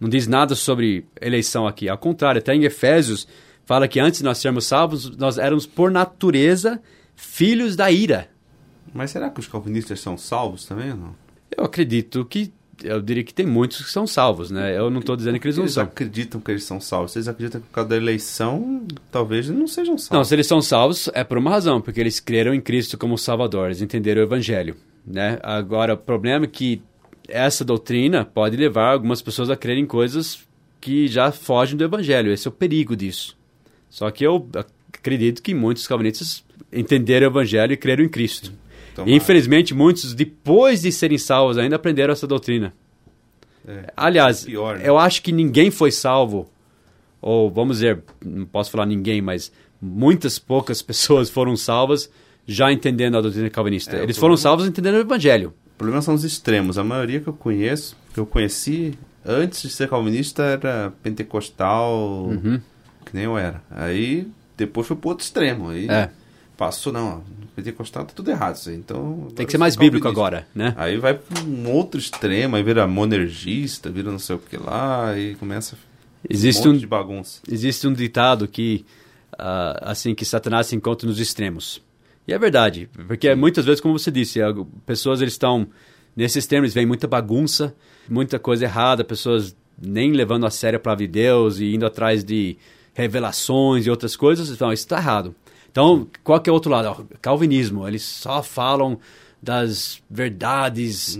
Não 0.00 0.08
diz 0.08 0.26
nada 0.26 0.54
sobre 0.54 1.04
eleição 1.20 1.66
aqui. 1.66 1.88
Ao 1.88 1.98
contrário, 1.98 2.38
até 2.38 2.54
em 2.54 2.64
Efésios 2.64 3.26
fala 3.64 3.88
que 3.88 3.98
antes 4.00 4.20
de 4.20 4.24
nós 4.24 4.38
sermos 4.38 4.66
salvos, 4.66 5.16
nós 5.16 5.38
éramos 5.38 5.66
por 5.66 5.90
natureza 5.90 6.80
filhos 7.16 7.74
da 7.76 7.90
ira. 7.90 8.28
Mas 8.94 9.10
será 9.10 9.28
que 9.28 9.40
os 9.40 9.46
calvinistas 9.48 10.00
são 10.00 10.16
salvos 10.16 10.64
também 10.64 10.90
ou 10.92 10.96
não? 10.96 11.14
Eu 11.56 11.64
acredito 11.64 12.24
que, 12.24 12.52
eu 12.82 13.02
diria 13.02 13.24
que 13.24 13.34
tem 13.34 13.44
muitos 13.44 13.82
que 13.84 13.90
são 13.90 14.06
salvos, 14.06 14.50
né? 14.50 14.78
Eu 14.78 14.88
não 14.88 15.00
estou 15.00 15.16
dizendo 15.16 15.38
que 15.38 15.46
eles 15.46 15.56
não 15.56 15.64
Eles 15.64 15.74
são. 15.74 15.82
acreditam 15.82 16.40
que 16.40 16.50
eles 16.52 16.64
são 16.64 16.80
salvos. 16.80 17.12
Vocês 17.12 17.26
acreditam 17.28 17.60
que 17.60 17.66
por 17.66 17.74
causa 17.74 17.90
da 17.90 17.96
eleição, 17.96 18.86
talvez 19.10 19.46
eles 19.48 19.58
não 19.58 19.66
sejam 19.66 19.94
Não, 19.94 19.98
salvos. 19.98 20.28
se 20.28 20.34
eles 20.34 20.46
são 20.46 20.62
salvos 20.62 21.10
é 21.12 21.24
por 21.24 21.36
uma 21.38 21.50
razão, 21.50 21.80
porque 21.80 22.00
eles 22.00 22.20
creram 22.20 22.54
em 22.54 22.60
Cristo 22.60 22.96
como 22.96 23.18
Salvador, 23.18 23.66
eles 23.66 23.82
entenderam 23.82 24.22
o 24.22 24.24
Evangelho, 24.24 24.76
né? 25.04 25.38
Agora, 25.42 25.94
o 25.94 25.98
problema 25.98 26.44
é 26.44 26.48
que 26.48 26.80
essa 27.28 27.64
doutrina 27.64 28.24
pode 28.24 28.56
levar 28.56 28.92
algumas 28.92 29.20
pessoas 29.22 29.50
a 29.50 29.56
crerem 29.56 29.84
em 29.84 29.86
coisas 29.86 30.40
que 30.80 31.06
já 31.06 31.30
fogem 31.30 31.76
do 31.76 31.84
Evangelho. 31.84 32.32
Esse 32.32 32.48
é 32.48 32.50
o 32.50 32.52
perigo 32.52 32.96
disso. 32.96 33.36
Só 33.90 34.10
que 34.10 34.24
eu 34.24 34.48
acredito 34.92 35.42
que 35.42 35.54
muitos 35.54 35.86
calvinistas 35.86 36.44
entenderam 36.72 37.26
o 37.26 37.30
Evangelho 37.30 37.72
e 37.72 37.76
creram 37.76 38.04
em 38.04 38.08
Cristo. 38.08 38.52
Tomara. 38.94 39.14
Infelizmente, 39.14 39.74
muitos, 39.74 40.14
depois 40.14 40.82
de 40.82 40.90
serem 40.90 41.18
salvos, 41.18 41.58
ainda 41.58 41.76
aprenderam 41.76 42.12
essa 42.12 42.26
doutrina. 42.26 42.72
É. 43.66 43.92
Aliás, 43.96 44.44
Pior, 44.44 44.78
né? 44.78 44.88
eu 44.88 44.98
acho 44.98 45.22
que 45.22 45.30
ninguém 45.30 45.70
foi 45.70 45.90
salvo, 45.92 46.50
ou 47.20 47.50
vamos 47.50 47.76
dizer, 47.76 48.02
não 48.24 48.46
posso 48.46 48.70
falar 48.70 48.86
ninguém, 48.86 49.20
mas 49.20 49.52
muitas 49.80 50.38
poucas 50.38 50.80
pessoas 50.82 51.28
foram 51.28 51.54
salvas 51.56 52.10
já 52.46 52.72
entendendo 52.72 53.18
a 53.18 53.20
doutrina 53.20 53.50
calvinista. 53.50 53.96
É, 53.96 54.02
Eles 54.02 54.16
foram 54.16 54.36
salvos 54.36 54.66
entendendo 54.66 54.94
o 54.94 55.00
evangelho. 55.00 55.52
O 55.78 55.82
problema 55.88 56.02
são 56.02 56.12
os 56.14 56.24
extremos. 56.24 56.76
A 56.76 56.82
maioria 56.82 57.20
que 57.20 57.28
eu 57.28 57.32
conheço, 57.32 57.96
que 58.12 58.18
eu 58.18 58.26
conheci 58.26 58.98
antes 59.24 59.62
de 59.62 59.70
ser 59.70 59.88
calvinista, 59.88 60.42
era 60.42 60.92
pentecostal, 61.04 62.26
Uhum. 62.26 62.60
que 63.06 63.14
nem 63.14 63.24
eu 63.24 63.38
era. 63.38 63.62
Aí 63.70 64.26
depois 64.56 64.86
foi 64.88 64.96
pro 64.96 65.10
outro 65.10 65.24
extremo. 65.24 65.68
Aí 65.68 65.88
É. 65.88 66.10
passou, 66.56 66.92
não, 66.92 67.22
pentecostal 67.54 68.04
tá 68.04 68.12
tudo 68.12 68.28
errado 68.28 68.56
isso 68.56 68.70
aí. 68.70 68.74
Então, 68.76 69.28
Tem 69.36 69.46
que 69.46 69.52
ser 69.52 69.58
mais 69.58 69.76
bíblico 69.76 70.08
agora, 70.08 70.48
né? 70.52 70.74
Aí 70.76 70.96
vai 70.98 71.14
pra 71.14 71.42
um 71.42 71.70
outro 71.70 72.00
extremo, 72.00 72.56
aí 72.56 72.62
vira 72.64 72.84
monergista, 72.88 73.88
vira 73.88 74.10
não 74.10 74.18
sei 74.18 74.34
o 74.34 74.38
que 74.40 74.56
lá, 74.56 75.16
e 75.16 75.36
começa 75.36 75.76
Existe 76.28 76.62
um 76.66 76.72
monte 76.72 76.76
um, 76.78 76.80
de 76.80 76.86
bagunça. 76.88 77.40
existe 77.48 77.86
um 77.86 77.92
ditado 77.92 78.48
que, 78.48 78.84
ah, 79.38 79.78
assim, 79.92 80.12
que 80.12 80.24
Satanás 80.24 80.66
se 80.66 80.74
encontra 80.74 81.06
nos 81.08 81.20
extremos. 81.20 81.80
E 82.28 82.32
é 82.34 82.38
verdade, 82.38 82.90
porque 83.06 83.34
muitas 83.34 83.64
vezes, 83.64 83.80
como 83.80 83.98
você 83.98 84.10
disse, 84.10 84.38
pessoas 84.84 85.22
eles 85.22 85.32
estão 85.32 85.66
nesses 86.14 86.36
extremos, 86.36 86.74
vem 86.74 86.84
muita 86.84 87.06
bagunça, 87.08 87.74
muita 88.06 88.38
coisa 88.38 88.66
errada, 88.66 89.02
pessoas 89.02 89.56
nem 89.80 90.12
levando 90.12 90.44
a 90.44 90.50
sério 90.50 90.76
a 90.76 90.80
palavra 90.80 91.06
de 91.06 91.12
Deus 91.12 91.58
e 91.58 91.74
indo 91.74 91.86
atrás 91.86 92.22
de 92.22 92.58
revelações 92.92 93.86
e 93.86 93.90
outras 93.90 94.14
coisas, 94.14 94.50
então 94.50 94.70
isso 94.70 94.82
está 94.82 94.98
errado. 94.98 95.34
Então, 95.70 96.06
qual 96.22 96.38
que 96.38 96.50
é 96.50 96.52
o 96.52 96.54
outro 96.54 96.70
lado? 96.70 97.08
Calvinismo, 97.22 97.88
eles 97.88 98.02
só 98.02 98.42
falam 98.42 98.98
das 99.42 100.02
verdades, 100.10 101.18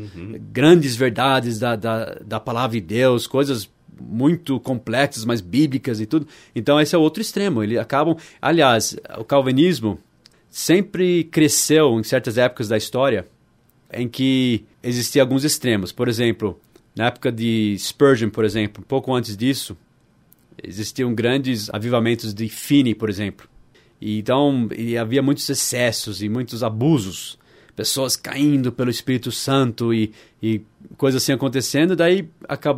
grandes 0.52 0.94
verdades 0.94 1.58
da, 1.58 1.74
da, 1.74 2.18
da 2.22 2.38
palavra 2.38 2.78
de 2.78 2.86
Deus, 2.86 3.26
coisas 3.26 3.70
muito 3.98 4.60
complexas, 4.60 5.24
mas 5.24 5.40
bíblicas 5.40 6.00
e 6.02 6.06
tudo. 6.06 6.26
Então, 6.54 6.78
esse 6.78 6.94
é 6.94 6.98
o 6.98 7.00
outro 7.00 7.22
extremo. 7.22 7.62
Eles 7.62 7.78
acabam. 7.78 8.16
Aliás, 8.42 8.96
o 9.16 9.24
calvinismo 9.24 9.98
sempre 10.50 11.24
cresceu 11.24 11.98
em 11.98 12.02
certas 12.02 12.38
épocas 12.38 12.68
da 12.68 12.76
história 12.76 13.26
em 13.92 14.08
que 14.08 14.64
existiam 14.82 15.24
alguns 15.24 15.44
extremos. 15.44 15.92
Por 15.92 16.08
exemplo, 16.08 16.61
na 16.94 17.06
época 17.06 17.30
de 17.32 17.76
Spurgeon, 17.78 18.30
por 18.30 18.44
exemplo, 18.44 18.82
um 18.82 18.87
pouco 18.87 19.14
antes 19.14 19.37
disso, 19.37 19.76
existiam 20.62 21.14
grandes 21.14 21.70
avivamentos 21.70 22.34
de 22.34 22.48
Finney, 22.48 22.94
por 22.94 23.08
exemplo. 23.08 23.48
E 24.00 24.18
então, 24.18 24.68
e 24.76 24.96
havia 24.96 25.22
muitos 25.22 25.48
excessos 25.48 26.22
e 26.22 26.28
muitos 26.28 26.62
abusos, 26.62 27.38
pessoas 27.74 28.16
caindo 28.16 28.72
pelo 28.72 28.90
Espírito 28.90 29.30
Santo 29.30 29.94
e, 29.94 30.12
e 30.42 30.61
coisas 30.96 31.22
assim 31.22 31.32
acontecendo, 31.32 31.94
daí 31.94 32.28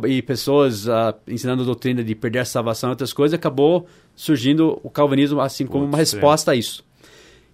e 0.07 0.21
pessoas 0.21 0.87
ah, 0.87 1.15
ensinando 1.27 1.63
a 1.63 1.65
doutrina 1.65 2.03
de 2.03 2.13
perder 2.15 2.39
a 2.39 2.45
salvação 2.45 2.89
e 2.89 2.91
outras 2.91 3.13
coisas, 3.13 3.37
acabou 3.37 3.87
surgindo 4.15 4.79
o 4.83 4.89
calvinismo 4.89 5.41
assim 5.41 5.65
como 5.65 5.85
uma 5.85 5.97
Outro 5.97 6.03
extremo. 6.03 6.21
resposta 6.21 6.51
a 6.51 6.55
isso. 6.55 6.83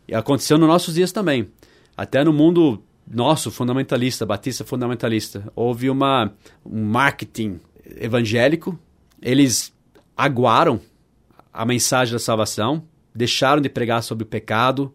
E 0.07 0.15
aconteceu 0.15 0.57
nos 0.57 0.67
nossos 0.67 0.95
dias 0.95 1.11
também. 1.11 1.49
Até 1.95 2.23
no 2.23 2.31
mundo 2.31 2.81
nosso, 3.09 3.49
fundamentalista, 3.51 4.25
batista 4.25 4.65
fundamentalista, 4.65 5.51
houve 5.55 5.89
uma, 5.89 6.33
um 6.65 6.83
marketing 6.83 7.59
evangélico. 7.99 8.77
Eles 9.21 9.73
aguaram 10.15 10.79
a 11.53 11.65
mensagem 11.65 12.13
da 12.13 12.19
salvação, 12.19 12.83
deixaram 13.13 13.61
de 13.61 13.69
pregar 13.69 14.03
sobre 14.03 14.23
o 14.23 14.27
pecado. 14.27 14.93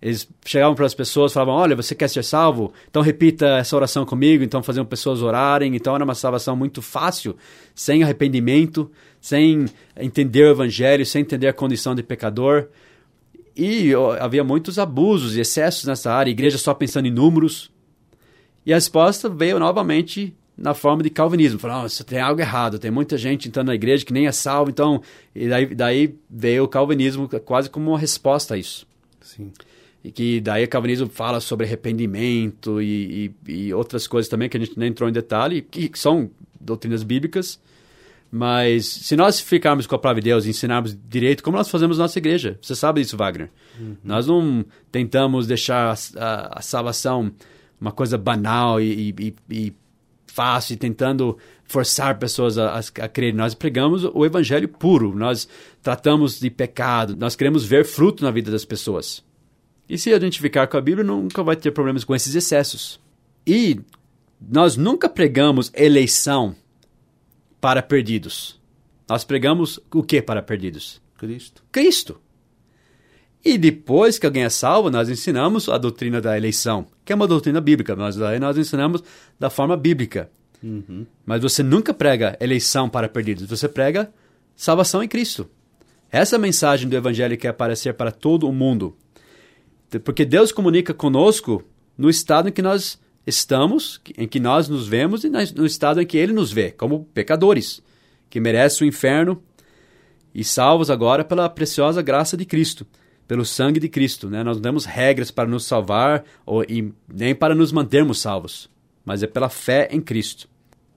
Eles 0.00 0.28
chegavam 0.44 0.74
para 0.74 0.86
as 0.86 0.94
pessoas 0.94 1.30
e 1.30 1.34
falavam: 1.34 1.54
Olha, 1.54 1.76
você 1.76 1.94
quer 1.94 2.08
ser 2.08 2.24
salvo? 2.24 2.72
Então 2.90 3.02
repita 3.02 3.46
essa 3.58 3.76
oração 3.76 4.04
comigo. 4.04 4.42
Então 4.42 4.62
faziam 4.62 4.84
pessoas 4.84 5.22
orarem. 5.22 5.76
Então 5.76 5.94
era 5.94 6.02
uma 6.02 6.14
salvação 6.14 6.56
muito 6.56 6.82
fácil, 6.82 7.36
sem 7.74 8.02
arrependimento, 8.02 8.90
sem 9.20 9.66
entender 9.96 10.44
o 10.44 10.50
evangelho, 10.50 11.06
sem 11.06 11.22
entender 11.22 11.46
a 11.46 11.52
condição 11.52 11.94
de 11.94 12.02
pecador. 12.02 12.68
E 13.56 13.94
ó, 13.94 14.16
havia 14.18 14.42
muitos 14.42 14.78
abusos 14.78 15.36
e 15.36 15.40
excessos 15.40 15.84
nessa 15.84 16.12
área, 16.12 16.30
a 16.30 16.32
igreja 16.32 16.58
só 16.58 16.72
pensando 16.72 17.06
em 17.06 17.10
números. 17.10 17.70
E 18.64 18.72
a 18.72 18.76
resposta 18.76 19.28
veio 19.28 19.58
novamente 19.58 20.34
na 20.56 20.74
forma 20.74 21.02
de 21.02 21.10
calvinismo. 21.10 21.58
Falaram, 21.58 21.82
oh, 21.82 21.86
isso 21.86 22.04
tem 22.04 22.20
algo 22.20 22.40
errado, 22.40 22.78
tem 22.78 22.90
muita 22.90 23.18
gente 23.18 23.48
entrando 23.48 23.68
na 23.68 23.74
igreja 23.74 24.04
que 24.04 24.12
nem 24.12 24.26
é 24.26 24.32
salvo, 24.32 24.70
então... 24.70 25.02
E 25.34 25.48
daí, 25.48 25.74
daí 25.74 26.14
veio 26.30 26.64
o 26.64 26.68
calvinismo 26.68 27.28
quase 27.44 27.68
como 27.68 27.90
uma 27.90 27.98
resposta 27.98 28.54
a 28.54 28.58
isso. 28.58 28.86
Sim. 29.20 29.50
E 30.04 30.10
que 30.10 30.40
daí 30.40 30.64
o 30.64 30.68
calvinismo 30.68 31.08
fala 31.08 31.40
sobre 31.40 31.66
arrependimento 31.66 32.80
e, 32.80 33.32
e, 33.46 33.52
e 33.52 33.74
outras 33.74 34.06
coisas 34.06 34.28
também 34.28 34.48
que 34.48 34.56
a 34.56 34.60
gente 34.60 34.78
nem 34.78 34.88
entrou 34.88 35.08
em 35.08 35.12
detalhe, 35.12 35.62
que 35.62 35.90
são 35.94 36.30
doutrinas 36.60 37.02
bíblicas. 37.02 37.60
Mas 38.34 38.86
se 38.86 39.14
nós 39.14 39.38
ficarmos 39.40 39.86
com 39.86 39.94
a 39.94 39.98
palavra 39.98 40.22
de 40.22 40.30
Deus 40.30 40.46
e 40.46 40.50
ensinarmos 40.50 40.96
direito, 41.06 41.42
como 41.42 41.58
nós 41.58 41.68
fazemos 41.68 41.98
na 41.98 42.04
nossa 42.04 42.18
igreja, 42.18 42.58
você 42.62 42.74
sabe 42.74 43.02
disso, 43.02 43.14
Wagner. 43.14 43.50
Nós 44.02 44.26
não 44.26 44.64
tentamos 44.90 45.46
deixar 45.46 45.92
a, 46.16 46.24
a- 46.24 46.58
a 46.58 46.62
salvação 46.62 47.30
uma 47.78 47.92
coisa 47.92 48.16
banal 48.16 48.80
e, 48.80 49.14
e- 49.18 49.34
e- 49.50 49.72
fácil, 50.26 50.78
tentando 50.78 51.36
forçar 51.64 52.18
pessoas 52.18 52.56
a, 52.56 52.78
a, 52.78 53.08
crer. 53.08 53.34
Nós 53.34 53.54
pregamos 53.54 54.02
o 54.04 54.24
evangelho 54.24 54.66
puro, 54.66 55.14
nós 55.14 55.46
tratamos 55.82 56.40
de 56.40 56.48
pecado, 56.48 57.14
nós 57.14 57.36
queremos 57.36 57.66
ver 57.66 57.84
fruto 57.84 58.24
na 58.24 58.30
vida 58.30 58.50
das 58.50 58.64
pessoas. 58.64 59.22
E 59.86 59.98
se 59.98 60.10
a 60.10 60.18
gente 60.18 60.40
ficar 60.40 60.68
com 60.68 60.78
a 60.78 60.80
Bíblia, 60.80 61.04
nunca 61.04 61.42
vai 61.42 61.54
ter 61.54 61.70
problemas 61.70 62.02
com 62.02 62.14
esses 62.14 62.34
excessos. 62.34 62.98
E 63.46 63.78
nós 64.40 64.74
nunca 64.74 65.06
pregamos 65.06 65.70
eleição 65.74 66.54
para 67.62 67.80
perdidos. 67.80 68.60
Nós 69.08 69.22
pregamos 69.22 69.78
o 69.94 70.02
que 70.02 70.20
para 70.20 70.42
perdidos? 70.42 71.00
Cristo. 71.16 71.62
Cristo. 71.70 72.20
E 73.44 73.56
depois 73.56 74.18
que 74.18 74.26
alguém 74.26 74.42
é 74.42 74.48
salvo, 74.48 74.90
nós 74.90 75.08
ensinamos 75.08 75.68
a 75.68 75.78
doutrina 75.78 76.20
da 76.20 76.36
eleição, 76.36 76.88
que 77.04 77.12
é 77.12 77.16
uma 77.16 77.28
doutrina 77.28 77.60
bíblica, 77.60 77.94
mas 77.94 78.16
nós 78.16 78.58
ensinamos 78.58 79.04
da 79.38 79.48
forma 79.48 79.76
bíblica. 79.76 80.28
Mas 81.24 81.40
você 81.40 81.62
nunca 81.62 81.94
prega 81.94 82.36
eleição 82.40 82.88
para 82.88 83.08
perdidos, 83.08 83.48
você 83.48 83.68
prega 83.68 84.12
salvação 84.56 85.00
em 85.00 85.08
Cristo. 85.08 85.48
Essa 86.10 86.38
mensagem 86.38 86.88
do 86.88 86.96
Evangelho 86.96 87.38
quer 87.38 87.48
aparecer 87.48 87.94
para 87.94 88.10
todo 88.10 88.48
o 88.48 88.52
mundo. 88.52 88.96
Porque 90.04 90.24
Deus 90.24 90.50
comunica 90.50 90.92
conosco 90.92 91.64
no 91.96 92.10
estado 92.10 92.48
em 92.48 92.52
que 92.52 92.62
nós 92.62 93.00
estamos, 93.26 94.00
em 94.16 94.26
que 94.26 94.40
nós 94.40 94.68
nos 94.68 94.86
vemos 94.86 95.24
e 95.24 95.30
no 95.30 95.66
estado 95.66 96.00
em 96.00 96.06
que 96.06 96.16
Ele 96.16 96.32
nos 96.32 96.52
vê, 96.52 96.70
como 96.70 97.04
pecadores, 97.14 97.82
que 98.28 98.40
merecem 98.40 98.86
o 98.86 98.88
inferno 98.88 99.42
e 100.34 100.42
salvos 100.42 100.90
agora 100.90 101.24
pela 101.24 101.48
preciosa 101.48 102.02
graça 102.02 102.36
de 102.36 102.44
Cristo, 102.44 102.86
pelo 103.28 103.44
sangue 103.44 103.78
de 103.78 103.88
Cristo. 103.88 104.28
Né? 104.28 104.42
Nós 104.42 104.56
não 104.56 104.62
temos 104.62 104.84
regras 104.84 105.30
para 105.30 105.48
nos 105.48 105.64
salvar 105.64 106.24
ou, 106.44 106.64
e 106.64 106.92
nem 107.08 107.34
para 107.34 107.54
nos 107.54 107.72
mantermos 107.72 108.20
salvos, 108.20 108.68
mas 109.04 109.22
é 109.22 109.26
pela 109.26 109.48
fé 109.48 109.88
em 109.90 110.00
Cristo 110.00 110.48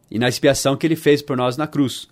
e 0.10 0.18
na 0.18 0.28
expiação 0.28 0.76
que 0.76 0.88
Ele 0.88 0.96
fez 0.96 1.22
por 1.22 1.38
nós 1.38 1.58
na 1.58 1.68
cruz. 1.68 2.08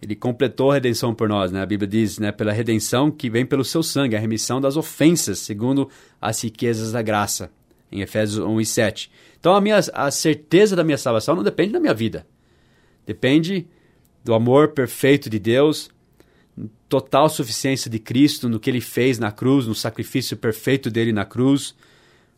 Ele 0.00 0.14
completou 0.14 0.70
a 0.70 0.74
redenção 0.74 1.14
por 1.14 1.28
nós, 1.28 1.50
né? 1.50 1.62
A 1.62 1.66
Bíblia 1.66 1.88
diz, 1.88 2.18
né? 2.18 2.30
Pela 2.30 2.52
redenção 2.52 3.10
que 3.10 3.30
vem 3.30 3.46
pelo 3.46 3.64
seu 3.64 3.82
sangue, 3.82 4.14
a 4.14 4.20
remissão 4.20 4.60
das 4.60 4.76
ofensas, 4.76 5.38
segundo 5.38 5.88
as 6.20 6.42
riquezas 6.44 6.92
da 6.92 7.00
graça, 7.00 7.50
em 7.90 8.00
Efésios 8.00 8.38
1 8.38 8.60
e 8.60 8.66
7. 8.66 9.10
Então 9.38 9.54
a, 9.54 9.60
minha, 9.60 9.78
a 9.92 10.10
certeza 10.10 10.74
da 10.74 10.84
minha 10.84 10.98
salvação 10.98 11.36
não 11.36 11.42
depende 11.42 11.72
da 11.72 11.80
minha 11.80 11.94
vida. 11.94 12.26
Depende 13.06 13.66
do 14.24 14.34
amor 14.34 14.68
perfeito 14.68 15.30
de 15.30 15.38
Deus, 15.38 15.88
total 16.88 17.28
suficiência 17.28 17.90
de 17.90 17.98
Cristo 17.98 18.48
no 18.48 18.58
que 18.58 18.68
ele 18.68 18.80
fez 18.80 19.18
na 19.18 19.30
cruz, 19.30 19.66
no 19.66 19.74
sacrifício 19.74 20.36
perfeito 20.36 20.90
dele 20.90 21.12
na 21.12 21.24
cruz, 21.24 21.74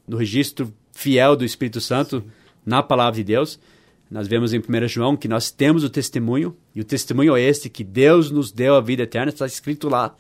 no 0.07 0.17
registro 0.17 0.73
fiel 0.93 1.37
do 1.37 1.45
Espírito 1.45 1.81
Santo 1.81 2.23
na 2.65 2.83
palavra 2.83 3.17
de 3.17 3.25
Deus. 3.25 3.59
Nós 4.11 4.27
vemos 4.27 4.53
em 4.53 4.59
1 4.59 4.89
João 4.89 5.17
que 5.17 5.29
nós 5.29 5.51
temos 5.51 5.85
o 5.85 5.91
testemunho, 5.91 6.57
e 6.75 6.81
o 6.81 6.85
testemunho 6.85 7.37
é 7.37 7.43
este, 7.43 7.69
que 7.69 7.85
Deus 7.85 8.31
nos 8.31 8.51
deu 8.51 8.75
a 8.75 8.81
vida 8.81 9.03
eterna, 9.03 9.31
está 9.31 9.47
escrito 9.47 9.89
lá. 9.89 10.15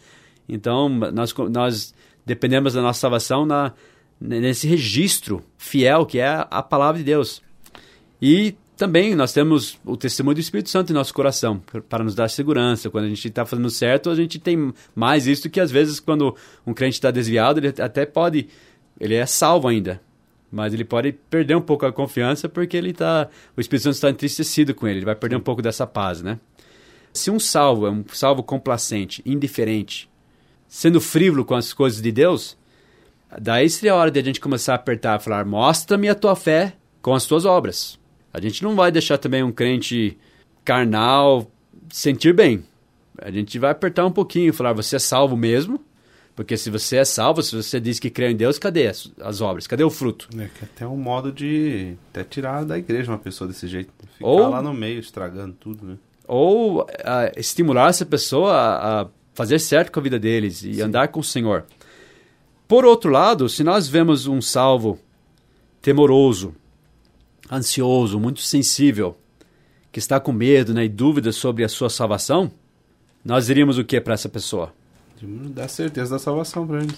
Então, 0.48 0.88
nós, 0.88 1.34
nós 1.50 1.94
dependemos 2.24 2.74
da 2.74 2.82
nossa 2.82 3.00
salvação 3.00 3.44
na, 3.46 3.72
nesse 4.20 4.66
registro 4.66 5.42
fiel 5.56 6.04
que 6.04 6.18
é 6.18 6.46
a 6.50 6.62
palavra 6.62 6.98
de 6.98 7.04
Deus. 7.04 7.42
E 8.20 8.54
também 8.76 9.14
nós 9.14 9.32
temos 9.32 9.76
o 9.84 9.96
testemunho 9.96 10.36
do 10.36 10.40
Espírito 10.40 10.70
Santo 10.70 10.92
em 10.92 10.94
nosso 10.94 11.12
coração, 11.12 11.60
para 11.88 12.04
nos 12.04 12.14
dar 12.14 12.28
segurança. 12.28 12.88
Quando 12.88 13.06
a 13.06 13.08
gente 13.08 13.26
está 13.26 13.44
fazendo 13.44 13.70
certo, 13.70 14.10
a 14.10 14.14
gente 14.14 14.38
tem 14.38 14.72
mais 14.94 15.26
isso 15.26 15.50
que 15.50 15.60
às 15.60 15.70
vezes 15.70 15.98
quando 15.98 16.36
um 16.66 16.72
crente 16.72 16.94
está 16.94 17.10
desviado, 17.10 17.58
ele 17.58 17.74
até 17.80 18.06
pode, 18.06 18.48
ele 19.00 19.14
é 19.14 19.26
salvo 19.26 19.68
ainda, 19.68 20.00
mas 20.50 20.72
ele 20.72 20.84
pode 20.84 21.12
perder 21.12 21.56
um 21.56 21.60
pouco 21.60 21.86
a 21.86 21.92
confiança 21.92 22.48
porque 22.48 22.76
ele 22.76 22.92
tá, 22.92 23.28
o 23.56 23.60
Espírito 23.60 23.84
Santo 23.84 23.94
está 23.94 24.10
entristecido 24.10 24.74
com 24.74 24.86
ele, 24.86 25.00
ele 25.00 25.06
vai 25.06 25.16
perder 25.16 25.36
um 25.36 25.40
pouco 25.40 25.60
dessa 25.62 25.86
paz, 25.86 26.22
né? 26.22 26.38
Se 27.12 27.30
um 27.30 27.40
salvo 27.40 27.86
é 27.86 27.90
um 27.90 28.04
salvo 28.12 28.42
complacente, 28.42 29.22
indiferente, 29.24 30.08
sendo 30.68 31.00
frívolo 31.00 31.44
com 31.44 31.54
as 31.54 31.72
coisas 31.72 32.00
de 32.00 32.12
Deus, 32.12 32.56
daí 33.40 33.68
seria 33.68 33.92
a 33.92 33.96
hora 33.96 34.10
de 34.10 34.20
a 34.20 34.22
gente 34.22 34.40
começar 34.40 34.72
a 34.72 34.76
apertar, 34.76 35.20
falar: 35.20 35.44
"Mostra-me 35.44 36.08
a 36.08 36.14
tua 36.14 36.36
fé 36.36 36.74
com 37.02 37.14
as 37.14 37.26
tuas 37.26 37.44
obras". 37.44 37.98
A 38.32 38.40
gente 38.40 38.62
não 38.62 38.76
vai 38.76 38.92
deixar 38.92 39.18
também 39.18 39.42
um 39.42 39.52
crente 39.52 40.16
carnal 40.64 41.50
sentir 41.90 42.32
bem. 42.32 42.62
A 43.20 43.30
gente 43.30 43.58
vai 43.58 43.70
apertar 43.70 44.06
um 44.06 44.12
pouquinho, 44.12 44.52
falar: 44.52 44.72
"Você 44.72 44.96
é 44.96 44.98
salvo 44.98 45.36
mesmo?" 45.36 45.84
Porque 46.38 46.56
se 46.56 46.70
você 46.70 46.98
é 46.98 47.04
salvo, 47.04 47.42
se 47.42 47.56
você 47.56 47.80
diz 47.80 47.98
que 47.98 48.08
crê 48.08 48.30
em 48.30 48.36
Deus, 48.36 48.60
cadê 48.60 48.86
as, 48.86 49.10
as 49.20 49.40
obras? 49.40 49.66
Cadê 49.66 49.82
o 49.82 49.90
fruto? 49.90 50.28
É 50.38 50.46
que 50.46 50.64
até 50.64 50.86
um 50.86 50.96
modo 50.96 51.32
de 51.32 51.96
até 52.10 52.22
tirar 52.22 52.64
da 52.64 52.78
igreja 52.78 53.10
uma 53.10 53.18
pessoa 53.18 53.48
desse 53.48 53.66
jeito. 53.66 53.90
Ficar 54.16 54.24
Ou- 54.24 54.48
lá 54.48 54.62
no 54.62 54.72
meio, 54.72 55.00
estragando 55.00 55.56
tudo, 55.58 55.84
né? 55.84 55.96
Ou 56.28 56.86
ah, 57.04 57.32
estimular 57.36 57.88
essa 57.88 58.06
pessoa 58.06 58.52
a, 58.52 59.00
a 59.00 59.06
fazer 59.34 59.58
certo 59.58 59.90
com 59.90 59.98
a 59.98 60.02
vida 60.04 60.16
deles 60.16 60.62
e 60.62 60.80
andar 60.80 61.08
com 61.08 61.18
o 61.18 61.24
Senhor. 61.24 61.64
Por 62.68 62.84
outro 62.84 63.10
lado, 63.10 63.48
se 63.48 63.64
nós 63.64 63.88
vemos 63.88 64.26
um 64.26 64.40
salvo 64.42 64.98
temoroso, 65.80 66.54
ansioso, 67.50 68.20
muito 68.20 68.40
sensível, 68.40 69.16
que 69.90 69.98
está 69.98 70.20
com 70.20 70.32
medo 70.32 70.74
né, 70.74 70.84
e 70.84 70.88
dúvidas 70.88 71.36
sobre 71.36 71.64
a 71.64 71.68
sua 71.68 71.88
salvação, 71.88 72.50
nós 73.24 73.46
diríamos 73.46 73.78
o 73.78 73.84
que 73.84 74.00
para 74.00 74.14
essa 74.14 74.28
pessoa? 74.28 74.72
Dar 75.20 75.66
certeza 75.68 76.10
da 76.12 76.18
salvação 76.18 76.66
pra 76.66 76.78
eles. 76.82 76.94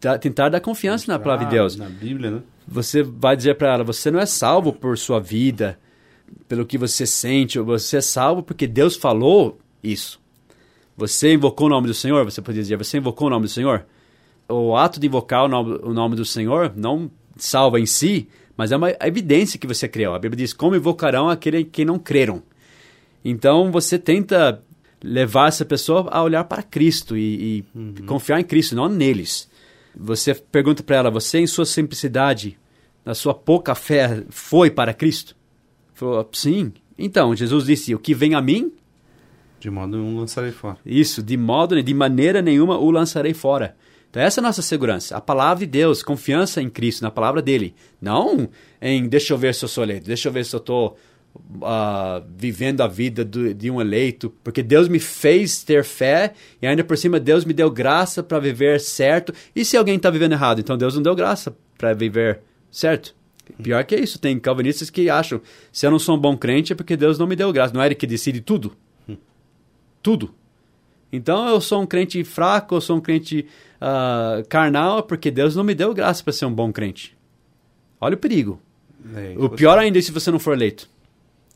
Da- 0.00 0.18
tentar 0.18 0.48
dar 0.48 0.60
confiança 0.60 1.04
na 1.12 1.18
palavra 1.18 1.44
de 1.44 1.50
Deus. 1.52 1.76
Na 1.76 1.88
Bíblia, 1.88 2.30
né? 2.30 2.42
Você 2.66 3.04
vai 3.04 3.36
dizer 3.36 3.54
para 3.54 3.72
ela: 3.74 3.84
você 3.84 4.10
não 4.10 4.18
é 4.18 4.26
salvo 4.26 4.72
por 4.72 4.98
sua 4.98 5.20
vida, 5.20 5.78
pelo 6.48 6.66
que 6.66 6.76
você 6.76 7.06
sente, 7.06 7.60
você 7.60 7.98
é 7.98 8.00
salvo 8.00 8.42
porque 8.42 8.66
Deus 8.66 8.96
falou 8.96 9.58
isso. 9.80 10.18
Você 10.96 11.34
invocou 11.34 11.68
o 11.68 11.70
nome 11.70 11.86
do 11.86 11.94
Senhor, 11.94 12.24
você 12.24 12.42
podia 12.42 12.62
dizer: 12.62 12.76
você 12.76 12.98
invocou 12.98 13.28
o 13.28 13.30
nome 13.30 13.44
do 13.46 13.52
Senhor? 13.52 13.86
O 14.48 14.76
ato 14.76 15.00
de 15.00 15.06
invocar 15.06 15.44
o 15.44 15.48
nome, 15.48 15.78
o 15.82 15.92
nome 15.92 16.16
do 16.16 16.24
Senhor 16.24 16.72
não 16.76 17.10
salva 17.36 17.80
em 17.80 17.86
si, 17.86 18.28
mas 18.56 18.72
é 18.72 18.76
uma 18.76 18.90
evidência 19.00 19.58
que 19.58 19.66
você 19.66 19.88
criou. 19.88 20.14
A 20.14 20.18
Bíblia 20.18 20.44
diz: 20.44 20.52
como 20.52 20.76
invocarão 20.76 21.28
aquele 21.28 21.64
que 21.64 21.84
não 21.84 21.98
creram? 21.98 22.42
Então 23.24 23.72
você 23.72 23.98
tenta 23.98 24.62
levar 25.02 25.48
essa 25.48 25.64
pessoa 25.64 26.08
a 26.10 26.22
olhar 26.22 26.44
para 26.44 26.62
Cristo 26.62 27.16
e, 27.16 27.64
e 27.76 28.02
confiar 28.06 28.40
em 28.40 28.44
Cristo, 28.44 28.74
não 28.76 28.88
neles. 28.88 29.48
Você 29.94 30.34
pergunta 30.34 30.82
para 30.82 30.96
ela: 30.96 31.10
você, 31.10 31.38
em 31.38 31.46
sua 31.46 31.66
simplicidade, 31.66 32.58
na 33.04 33.14
sua 33.14 33.34
pouca 33.34 33.74
fé, 33.74 34.24
foi 34.28 34.70
para 34.70 34.94
Cristo? 34.94 35.36
Falou: 35.94 36.28
sim. 36.32 36.72
Então, 36.98 37.34
Jesus 37.34 37.66
disse: 37.66 37.94
o 37.94 37.98
que 37.98 38.14
vem 38.14 38.34
a 38.34 38.40
mim, 38.40 38.72
De 39.58 39.70
modo 39.70 39.96
nenhum 39.96 40.18
lançarei 40.18 40.52
fora. 40.52 40.78
isso, 40.84 41.22
de 41.22 41.36
modo, 41.36 41.82
de 41.82 41.94
maneira 41.94 42.40
nenhuma 42.40 42.78
o 42.78 42.90
lançarei 42.90 43.34
fora. 43.34 43.76
Então, 44.16 44.24
essa 44.24 44.40
é 44.40 44.42
a 44.42 44.46
nossa 44.46 44.62
segurança. 44.62 45.14
A 45.14 45.20
palavra 45.20 45.66
de 45.66 45.70
Deus, 45.70 46.02
confiança 46.02 46.62
em 46.62 46.70
Cristo, 46.70 47.02
na 47.02 47.10
palavra 47.10 47.42
dele. 47.42 47.74
Não 48.00 48.48
em 48.80 49.06
deixa 49.06 49.34
eu 49.34 49.36
ver 49.36 49.54
se 49.54 49.62
eu 49.62 49.68
sou 49.68 49.84
eleito, 49.84 50.06
deixa 50.06 50.28
eu 50.28 50.32
ver 50.32 50.42
se 50.42 50.56
eu 50.56 50.58
estou 50.58 50.96
vivendo 52.34 52.80
a 52.80 52.86
vida 52.86 53.22
do- 53.22 53.52
de 53.52 53.70
um 53.70 53.78
eleito, 53.78 54.32
porque 54.42 54.62
Deus 54.62 54.88
me 54.88 54.98
fez 54.98 55.62
ter 55.62 55.84
fé 55.84 56.32
e 56.62 56.66
ainda 56.66 56.82
por 56.82 56.96
cima 56.96 57.20
Deus 57.20 57.44
me 57.44 57.52
deu 57.52 57.70
graça 57.70 58.22
para 58.22 58.38
viver 58.38 58.80
certo. 58.80 59.34
E 59.54 59.66
se 59.66 59.76
alguém 59.76 59.96
está 59.96 60.08
vivendo 60.08 60.32
errado, 60.32 60.60
então 60.60 60.78
Deus 60.78 60.94
não 60.94 61.02
deu 61.02 61.14
graça 61.14 61.54
para 61.76 61.92
viver 61.92 62.40
certo? 62.70 63.14
Pior 63.62 63.84
que 63.84 63.96
isso, 63.96 64.18
tem 64.18 64.38
calvinistas 64.38 64.88
que 64.88 65.10
acham 65.10 65.42
se 65.70 65.86
eu 65.86 65.90
não 65.90 65.98
sou 65.98 66.16
um 66.16 66.18
bom 66.18 66.38
crente 66.38 66.72
é 66.72 66.74
porque 66.74 66.96
Deus 66.96 67.18
não 67.18 67.26
me 67.26 67.36
deu 67.36 67.52
graça. 67.52 67.74
Não 67.74 67.82
é 67.82 67.86
ele 67.86 67.94
que 67.94 68.06
decide 68.06 68.40
tudo? 68.40 68.74
Tudo. 70.02 70.34
Então 71.12 71.48
eu 71.48 71.60
sou 71.60 71.82
um 71.82 71.86
crente 71.86 72.22
fraco, 72.24 72.74
eu 72.76 72.80
sou 72.80 72.96
um 72.96 73.00
crente 73.00 73.46
ah, 73.80 74.42
carnal, 74.48 75.02
porque 75.02 75.30
Deus 75.30 75.54
não 75.56 75.64
me 75.64 75.74
deu 75.74 75.92
graça 75.94 76.22
para 76.22 76.32
ser 76.32 76.46
um 76.46 76.52
bom 76.52 76.72
crente. 76.72 77.16
Olha 78.00 78.14
o 78.14 78.18
perigo. 78.18 78.60
É, 79.14 79.34
O 79.36 79.42
você- 79.48 79.56
pior 79.56 79.78
ainda 79.78 79.98
é 79.98 80.02
se 80.02 80.10
você 80.12 80.30
não 80.30 80.38
for 80.38 80.52
eleito. 80.54 80.88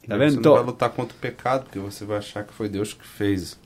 Tá 0.06 0.14
Você 0.14 0.18
vendo? 0.18 0.32
não 0.34 0.40
Então- 0.40 0.54
vai 0.54 0.64
lutar 0.64 0.90
contra 0.90 1.16
o 1.16 1.20
pecado, 1.20 1.64
porque 1.64 1.78
você 1.78 2.04
vai 2.04 2.18
achar 2.18 2.44
que 2.44 2.52
foi 2.54 2.68
Deus 2.68 2.94
que 2.94 3.06
fez 3.06 3.58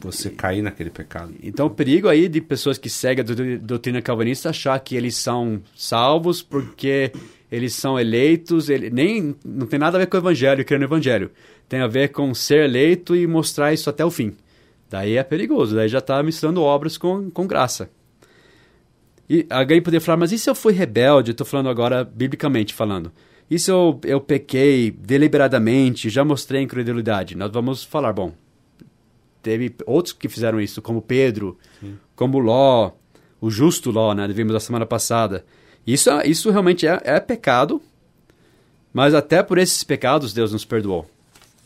você 0.00 0.30
cair 0.30 0.62
naquele 0.62 0.88
pecado. 0.90 1.34
Então, 1.42 1.66
o 1.66 1.70
perigo 1.70 2.08
aí 2.08 2.26
de 2.28 2.40
pessoas 2.40 2.78
que 2.78 2.88
seguem 2.88 3.22
a 3.22 3.58
doutrina- 3.60 4.00
calvinista 4.00 4.48
achar 4.50 4.78
que 4.80 4.96
eles 4.96 5.14
são 5.16 5.60
salvos 5.76 6.40
porque 6.42 7.12
eles 7.52 7.74
são 7.74 7.98
eleitos, 8.00 8.68
ele, 8.70 8.88
nem 8.90 9.36
não 9.44 9.66
tem 9.66 9.78
nada 9.78 9.98
a 9.98 10.00
ver 10.00 10.06
com 10.06 10.16
o 10.16 10.20
evangelho, 10.20 10.64
crer 10.64 10.78
no 10.78 10.86
evangelho. 10.86 11.30
Tem 11.68 11.80
a 11.80 11.86
ver 11.86 12.08
com 12.08 12.32
ser 12.34 12.64
eleito 12.64 13.14
e 13.14 13.26
mostrar 13.26 13.72
isso 13.74 13.90
até 13.90 14.04
o 14.04 14.10
fim. 14.10 14.34
Daí 14.90 15.16
é 15.16 15.22
perigoso, 15.22 15.76
daí 15.76 15.88
já 15.88 15.98
está 15.98 16.22
misturando 16.22 16.62
obras 16.62 16.96
com, 16.96 17.30
com 17.30 17.46
graça. 17.46 17.90
E 19.28 19.46
alguém 19.50 19.82
poderia 19.82 20.00
falar, 20.00 20.16
mas 20.16 20.32
e 20.32 20.38
se 20.38 20.48
eu 20.48 20.54
fui 20.54 20.72
rebelde? 20.72 21.30
Eu 21.30 21.32
estou 21.32 21.46
falando 21.46 21.68
agora 21.68 22.02
biblicamente 22.02 22.72
falando. 22.72 23.12
E 23.50 23.58
se 23.58 23.70
eu, 23.70 24.00
eu 24.04 24.20
pequei 24.20 24.90
deliberadamente, 24.90 26.08
já 26.08 26.24
mostrei 26.24 26.62
incredulidade? 26.62 27.36
Nós 27.36 27.50
vamos 27.50 27.84
falar, 27.84 28.12
bom, 28.12 28.32
teve 29.42 29.74
outros 29.86 30.14
que 30.14 30.28
fizeram 30.28 30.60
isso, 30.60 30.80
como 30.80 31.02
Pedro, 31.02 31.58
como 32.16 32.38
Ló, 32.38 32.92
o 33.40 33.50
justo 33.50 33.90
Ló, 33.90 34.14
né? 34.14 34.26
Vimos 34.28 34.54
a 34.54 34.60
semana 34.60 34.86
passada. 34.86 35.44
Isso, 35.86 36.10
isso 36.24 36.50
realmente 36.50 36.86
é, 36.86 37.00
é 37.04 37.20
pecado, 37.20 37.80
mas 38.92 39.14
até 39.14 39.42
por 39.42 39.58
esses 39.58 39.84
pecados 39.84 40.32
Deus 40.32 40.52
nos 40.52 40.64
perdoou. 40.64 41.08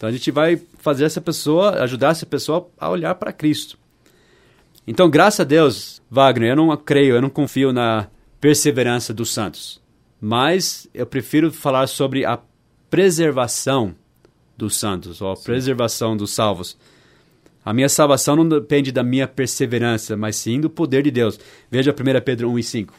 Então 0.03 0.09
a 0.09 0.13
gente 0.13 0.33
vai 0.33 0.61
fazer 0.79 1.05
essa 1.05 1.21
pessoa, 1.21 1.81
ajudar 1.81 2.09
essa 2.09 2.27
pessoa 2.27 2.69
a 2.77 2.91
olhar 2.91 3.15
para 3.15 3.33
Cristo. 3.33 3.79
Então, 4.85 5.09
graças 5.09 5.39
a 5.39 5.45
Deus, 5.45 6.03
Wagner, 6.11 6.51
eu 6.51 6.57
não 6.57 6.77
creio, 6.77 7.15
eu 7.15 7.23
não 7.23 7.31
confio 7.31 7.73
na 7.73 8.09
perseverança 8.41 9.15
dos 9.15 9.33
santos. 9.33 9.81
Mas 10.21 10.89
eu 10.93 11.07
prefiro 11.07 11.53
falar 11.53 11.87
sobre 11.87 12.25
a 12.25 12.37
preservação 12.91 13.95
dos 14.57 14.77
santos, 14.77 15.23
ou 15.23 15.31
a 15.31 15.37
preservação 15.37 16.17
dos 16.17 16.33
salvos. 16.33 16.77
A 17.65 17.73
minha 17.73 17.89
salvação 17.89 18.35
não 18.35 18.49
depende 18.49 18.91
da 18.91 19.05
minha 19.05 19.29
perseverança, 19.29 20.17
mas 20.17 20.35
sim 20.35 20.61
do 20.61 20.69
poder 20.69 21.05
de 21.05 21.13
Deus. 21.13 21.39
Veja 21.71 21.93
1 21.93 22.21
Pedro 22.25 22.51
1 22.51 22.59
e 22.59 22.63
5. 22.65 22.95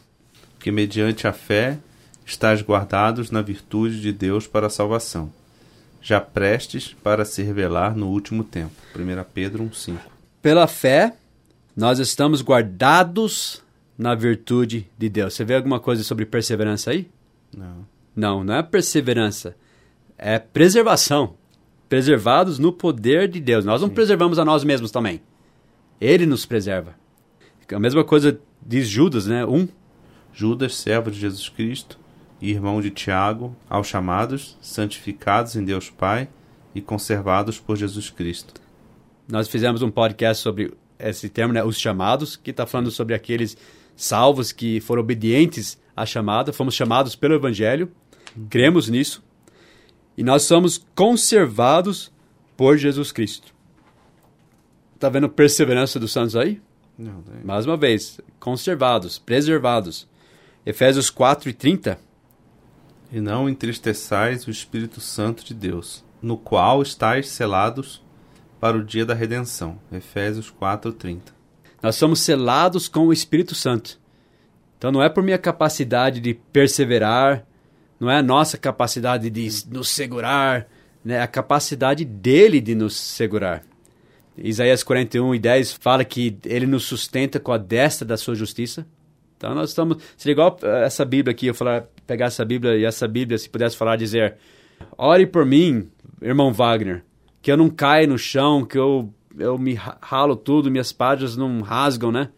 Que 0.58 0.72
mediante 0.72 1.26
a 1.26 1.34
fé 1.34 1.78
estáis 2.24 2.62
guardados 2.62 3.30
na 3.30 3.42
virtude 3.42 4.00
de 4.00 4.10
Deus 4.10 4.46
para 4.46 4.68
a 4.68 4.70
salvação, 4.70 5.30
já 6.04 6.20
prestes 6.20 6.94
para 7.02 7.24
se 7.24 7.42
revelar 7.42 7.96
no 7.96 8.08
último 8.08 8.44
tempo. 8.44 8.74
1 8.94 9.24
Pedro 9.32 9.64
1,5. 9.64 9.96
Pela 10.42 10.66
fé, 10.66 11.16
Nós 11.74 11.98
estamos 11.98 12.40
guardados 12.40 13.60
na 13.98 14.14
virtude 14.14 14.86
de 14.96 15.08
Deus. 15.08 15.34
Você 15.34 15.44
vê 15.44 15.56
alguma 15.56 15.80
coisa 15.80 16.04
sobre 16.04 16.26
perseverança 16.26 16.90
aí? 16.90 17.08
Não. 17.56 17.86
Não, 18.14 18.44
não 18.44 18.54
é 18.54 18.62
perseverança. 18.62 19.56
É 20.16 20.38
preservação. 20.38 21.34
Preservados 21.88 22.58
no 22.60 22.72
poder 22.72 23.26
de 23.26 23.40
Deus. 23.40 23.64
Nós 23.64 23.80
não 23.80 23.88
Sim. 23.88 23.94
preservamos 23.94 24.38
a 24.38 24.44
nós 24.44 24.62
mesmos 24.62 24.92
também. 24.92 25.20
Ele 26.00 26.26
nos 26.26 26.46
preserva. 26.46 26.94
A 27.72 27.80
mesma 27.80 28.04
coisa 28.04 28.38
diz 28.64 28.86
Judas, 28.86 29.26
né? 29.26 29.44
Um. 29.44 29.66
Judas, 30.32 30.76
servo 30.76 31.10
de 31.10 31.18
Jesus 31.18 31.48
Cristo 31.48 31.98
e 32.40 32.50
irmão 32.50 32.80
de 32.80 32.90
Tiago, 32.90 33.56
aos 33.68 33.86
chamados, 33.86 34.58
santificados 34.60 35.56
em 35.56 35.64
Deus 35.64 35.90
Pai 35.90 36.28
e 36.74 36.80
conservados 36.80 37.58
por 37.58 37.76
Jesus 37.76 38.10
Cristo. 38.10 38.54
Nós 39.28 39.48
fizemos 39.48 39.82
um 39.82 39.90
podcast 39.90 40.42
sobre 40.42 40.74
esse 40.98 41.28
termo, 41.28 41.52
né? 41.52 41.62
Os 41.62 41.78
chamados, 41.78 42.36
que 42.36 42.50
está 42.50 42.66
falando 42.66 42.90
sobre 42.90 43.14
aqueles 43.14 43.56
salvos 43.96 44.52
que 44.52 44.80
foram 44.80 45.02
obedientes 45.02 45.80
à 45.96 46.04
chamada. 46.04 46.52
Fomos 46.52 46.74
chamados 46.74 47.16
pelo 47.16 47.34
Evangelho. 47.34 47.90
Cremos 48.50 48.88
nisso. 48.88 49.22
E 50.16 50.22
nós 50.22 50.42
somos 50.42 50.84
conservados 50.94 52.12
por 52.56 52.76
Jesus 52.76 53.12
Cristo. 53.12 53.54
Tá 54.98 55.08
vendo 55.08 55.28
perseverança 55.28 55.98
dos 55.98 56.12
santos 56.12 56.36
aí? 56.36 56.60
Não, 56.96 57.14
né? 57.14 57.40
Mais 57.44 57.66
uma 57.66 57.76
vez, 57.76 58.20
conservados, 58.38 59.18
preservados. 59.18 60.08
Efésios 60.64 61.10
4 61.10 61.50
e 61.50 61.52
30. 61.52 61.98
E 63.14 63.20
não 63.20 63.48
entristeçais 63.48 64.44
o 64.44 64.50
Espírito 64.50 65.00
Santo 65.00 65.44
de 65.44 65.54
Deus, 65.54 66.04
no 66.20 66.36
qual 66.36 66.82
estáis 66.82 67.28
selados 67.28 68.02
para 68.58 68.76
o 68.76 68.82
dia 68.82 69.06
da 69.06 69.14
redenção. 69.14 69.78
Efésios 69.92 70.50
4:30. 70.50 71.32
Nós 71.80 71.94
somos 71.94 72.18
selados 72.18 72.88
com 72.88 73.06
o 73.06 73.12
Espírito 73.12 73.54
Santo. 73.54 74.00
Então 74.76 74.90
não 74.90 75.00
é 75.00 75.08
por 75.08 75.22
minha 75.22 75.38
capacidade 75.38 76.18
de 76.18 76.34
perseverar, 76.34 77.46
não 78.00 78.10
é 78.10 78.16
a 78.16 78.22
nossa 78.22 78.58
capacidade 78.58 79.30
de 79.30 79.48
nos 79.68 79.90
segurar, 79.90 80.66
né? 81.04 81.14
é 81.14 81.22
a 81.22 81.28
capacidade 81.28 82.04
dele 82.04 82.60
de 82.60 82.74
nos 82.74 82.96
segurar. 82.96 83.62
Isaías 84.36 84.82
41 84.82 85.36
e 85.36 85.38
10 85.38 85.74
fala 85.74 86.04
que 86.04 86.36
ele 86.44 86.66
nos 86.66 86.82
sustenta 86.82 87.38
com 87.38 87.52
a 87.52 87.58
destra 87.58 88.04
da 88.04 88.16
sua 88.16 88.34
justiça. 88.34 88.84
Então 89.36 89.54
nós 89.54 89.70
estamos. 89.70 89.98
Seria 90.16 90.32
igual 90.32 90.58
eh, 90.62 90.84
essa 90.84 91.04
Bíblia 91.04 91.32
aqui, 91.32 91.46
eu 91.46 91.54
falar, 91.54 91.86
pegar 92.06 92.26
essa 92.26 92.44
Bíblia 92.44 92.76
e 92.76 92.84
essa 92.84 93.06
Bíblia, 93.08 93.38
se 93.38 93.48
pudesse 93.48 93.76
falar, 93.76 93.96
dizer: 93.96 94.36
Ore 94.96 95.26
por 95.26 95.44
mim, 95.44 95.88
irmão 96.20 96.52
Wagner, 96.52 97.02
que 97.42 97.50
eu 97.50 97.56
não 97.56 97.68
caia 97.70 98.06
no 98.06 98.18
chão, 98.18 98.64
que 98.64 98.78
eu, 98.78 99.12
eu 99.38 99.58
me 99.58 99.74
ra- 99.74 99.98
ralo 100.00 100.36
tudo, 100.36 100.70
minhas 100.70 100.92
páginas 100.92 101.36
não 101.36 101.60
rasgam, 101.60 102.10
né? 102.12 102.28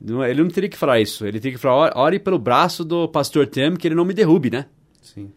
Não- 0.00 0.24
Ele 0.24 0.42
não 0.42 0.50
teria 0.50 0.68
que 0.68 0.76
falar 0.76 1.00
isso. 1.00 1.24
Ele 1.26 1.38
teria 1.40 1.56
que 1.56 1.60
falar: 1.62 1.76
"Ore- 1.76 1.92
Ore 1.96 2.18
pelo 2.18 2.38
braço 2.38 2.84
do 2.84 3.08
pastor 3.08 3.46
Tem, 3.46 3.74
que 3.76 3.86
ele 3.88 3.94
não 3.94 4.04
me 4.04 4.14
derrube, 4.14 4.50
né? 4.50 4.66
Sim. 5.02 5.30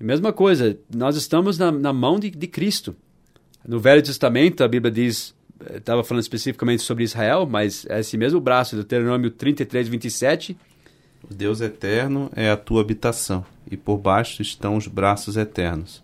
Mesma 0.00 0.32
coisa, 0.32 0.78
nós 0.94 1.16
estamos 1.16 1.56
na, 1.56 1.70
na 1.72 1.92
mão 1.92 2.18
de, 2.18 2.28
de 2.30 2.46
Cristo. 2.46 2.94
No 3.66 3.78
Velho 3.80 4.02
Testamento, 4.02 4.62
a 4.62 4.68
Bíblia 4.68 4.90
diz, 4.92 5.34
estava 5.72 6.04
falando 6.04 6.20
especificamente 6.22 6.82
sobre 6.82 7.04
Israel, 7.04 7.46
mas 7.50 7.86
é 7.88 8.00
esse 8.00 8.18
mesmo 8.18 8.38
braço, 8.40 8.74
Deuteronômio 8.76 9.30
33, 9.30 9.88
27, 9.88 10.58
O 11.30 11.32
Deus 11.32 11.62
eterno 11.62 12.30
é 12.36 12.50
a 12.50 12.56
tua 12.56 12.82
habitação, 12.82 13.46
e 13.70 13.78
por 13.78 13.96
baixo 13.96 14.42
estão 14.42 14.76
os 14.76 14.86
braços 14.86 15.38
eternos. 15.38 16.02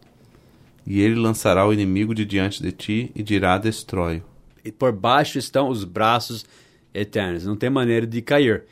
E 0.86 1.00
ele 1.00 1.14
lançará 1.14 1.66
o 1.66 1.74
inimigo 1.74 2.14
de 2.14 2.24
diante 2.24 2.62
de 2.62 2.72
ti 2.72 3.12
e 3.14 3.22
dirá 3.22 3.58
destrói. 3.58 4.22
e 4.64 4.72
por 4.72 4.92
baixo 4.92 5.38
estão 5.38 5.68
os 5.68 5.84
braços 5.84 6.44
eternos. 6.92 7.44
Não 7.44 7.56
tem 7.56 7.70
maneira 7.70 8.06
de 8.06 8.20
cair. 8.22 8.64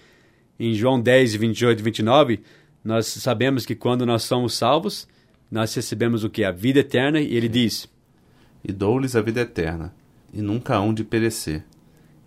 Em 0.58 0.74
João 0.74 1.00
10, 1.00 1.34
28 1.34 1.78
e 1.78 1.82
29, 1.82 2.40
nós 2.82 3.06
sabemos 3.06 3.64
que 3.66 3.74
quando 3.74 4.04
nós 4.06 4.22
somos 4.22 4.54
salvos, 4.54 5.06
nós 5.50 5.74
recebemos 5.74 6.24
o 6.24 6.30
que? 6.30 6.44
A 6.44 6.50
vida 6.50 6.80
eterna, 6.80 7.20
e 7.20 7.34
ele 7.34 7.48
diz, 7.48 7.88
E 8.64 8.72
dou-lhes 8.72 9.14
a 9.14 9.22
vida 9.22 9.42
eterna, 9.42 9.94
e 10.32 10.40
nunca 10.42 10.76
hão 10.76 10.92
de 10.92 11.04
perecer, 11.04 11.64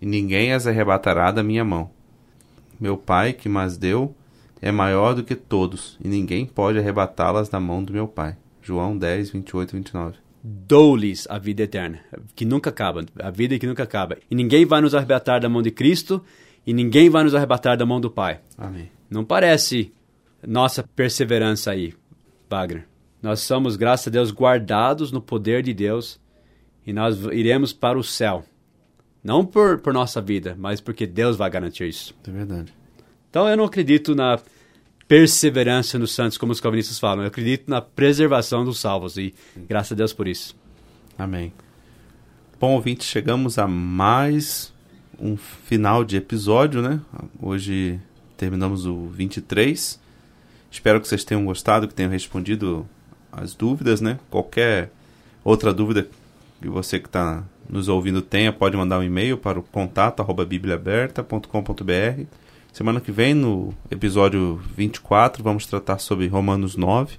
e 0.01 0.05
ninguém 0.05 0.53
as 0.53 0.65
arrebatará 0.65 1.31
da 1.31 1.43
minha 1.43 1.65
mão. 1.65 1.89
Meu 2.81 2.97
Pai, 2.97 3.31
que 3.31 3.47
mas 3.47 3.77
deu, 3.77 4.15
é 4.59 4.71
maior 4.71 5.13
do 5.13 5.23
que 5.23 5.35
todos, 5.35 5.99
e 6.03 6.07
ninguém 6.07 6.47
pode 6.47 6.79
arrebatá-las 6.79 7.47
da 7.47 7.59
mão 7.59 7.83
do 7.83 7.93
meu 7.93 8.07
Pai. 8.07 8.35
João 8.59 8.97
10, 8.97 9.29
28 9.29 9.69
e 9.69 9.73
29. 9.77 10.17
dou-lhes 10.43 11.27
a 11.29 11.37
vida 11.37 11.61
eterna, 11.61 11.99
que 12.35 12.43
nunca 12.43 12.71
acaba, 12.71 13.05
a 13.19 13.29
vida 13.29 13.59
que 13.59 13.67
nunca 13.67 13.83
acaba. 13.83 14.17
E 14.29 14.33
ninguém 14.33 14.65
vai 14.65 14.81
nos 14.81 14.95
arrebatar 14.95 15.39
da 15.39 15.47
mão 15.47 15.61
de 15.61 15.69
Cristo, 15.69 16.23
e 16.65 16.73
ninguém 16.73 17.07
vai 17.07 17.23
nos 17.23 17.35
arrebatar 17.35 17.77
da 17.77 17.85
mão 17.85 18.01
do 18.01 18.09
Pai. 18.09 18.39
Amém. 18.57 18.89
Não 19.07 19.23
parece 19.23 19.93
nossa 20.45 20.81
perseverança 20.81 21.69
aí, 21.69 21.93
Wagner. 22.49 22.87
Nós 23.21 23.41
somos, 23.41 23.75
graças 23.75 24.07
a 24.07 24.09
Deus, 24.09 24.31
guardados 24.31 25.11
no 25.11 25.21
poder 25.21 25.61
de 25.61 25.73
Deus 25.73 26.19
e 26.85 26.91
nós 26.91 27.19
iremos 27.31 27.71
para 27.71 27.99
o 27.99 28.03
céu. 28.03 28.43
Não 29.23 29.45
por, 29.45 29.79
por 29.79 29.93
nossa 29.93 30.19
vida, 30.19 30.55
mas 30.57 30.81
porque 30.81 31.05
Deus 31.05 31.35
vai 31.35 31.49
garantir 31.49 31.87
isso. 31.87 32.15
É 32.27 32.31
verdade. 32.31 32.73
Então 33.29 33.47
eu 33.47 33.55
não 33.55 33.65
acredito 33.65 34.15
na 34.15 34.39
perseverança 35.07 35.99
nos 35.99 36.13
santos, 36.13 36.37
como 36.37 36.51
os 36.51 36.59
calvinistas 36.59 36.97
falam. 36.97 37.23
Eu 37.23 37.27
acredito 37.27 37.69
na 37.69 37.81
preservação 37.81 38.63
dos 38.63 38.79
salvos 38.79 39.17
e 39.17 39.33
graças 39.67 39.91
a 39.91 39.95
Deus 39.95 40.13
por 40.13 40.27
isso. 40.27 40.55
Amém. 41.17 41.53
Bom, 42.59 42.73
ouvinte, 42.73 43.03
chegamos 43.03 43.57
a 43.57 43.67
mais 43.67 44.73
um 45.19 45.37
final 45.37 46.03
de 46.03 46.17
episódio, 46.17 46.81
né? 46.81 46.99
Hoje 47.41 47.99
terminamos 48.37 48.85
o 48.85 49.07
23. 49.07 49.99
Espero 50.71 50.99
que 50.99 51.07
vocês 51.07 51.23
tenham 51.23 51.45
gostado, 51.45 51.87
que 51.87 51.93
tenham 51.93 52.11
respondido 52.11 52.87
as 53.31 53.53
dúvidas, 53.53 54.01
né? 54.01 54.19
Qualquer 54.29 54.91
outra 55.43 55.73
dúvida 55.73 56.07
que 56.61 56.69
você 56.69 56.99
que 56.99 57.07
está 57.07 57.43
nos 57.69 57.87
ouvindo 57.87 58.21
tenha, 58.21 58.51
pode 58.51 58.75
mandar 58.75 58.99
um 58.99 59.03
e-mail 59.03 59.37
para 59.37 59.59
o 59.59 59.63
contato 59.63 60.21
arroba 60.21 60.45
bibliaaberta.com.br. 60.45 62.25
Semana 62.71 63.01
que 63.01 63.11
vem, 63.11 63.33
no 63.33 63.73
episódio 63.89 64.61
24, 64.75 65.43
vamos 65.43 65.65
tratar 65.65 65.99
sobre 65.99 66.27
Romanos 66.27 66.75
9. 66.75 67.17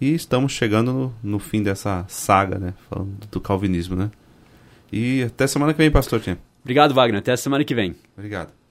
E 0.00 0.14
estamos 0.14 0.52
chegando 0.52 0.92
no, 0.92 1.14
no 1.22 1.38
fim 1.38 1.62
dessa 1.62 2.04
saga, 2.08 2.58
né? 2.58 2.74
Falando 2.88 3.12
do 3.30 3.40
calvinismo, 3.40 3.96
né? 3.96 4.10
E 4.92 5.22
até 5.22 5.46
semana 5.46 5.72
que 5.72 5.78
vem, 5.78 5.90
pastor 5.90 6.20
Tim. 6.20 6.36
Obrigado, 6.62 6.94
Wagner. 6.94 7.18
Até 7.18 7.36
semana 7.36 7.64
que 7.64 7.74
vem. 7.74 7.94
Obrigado. 8.16 8.63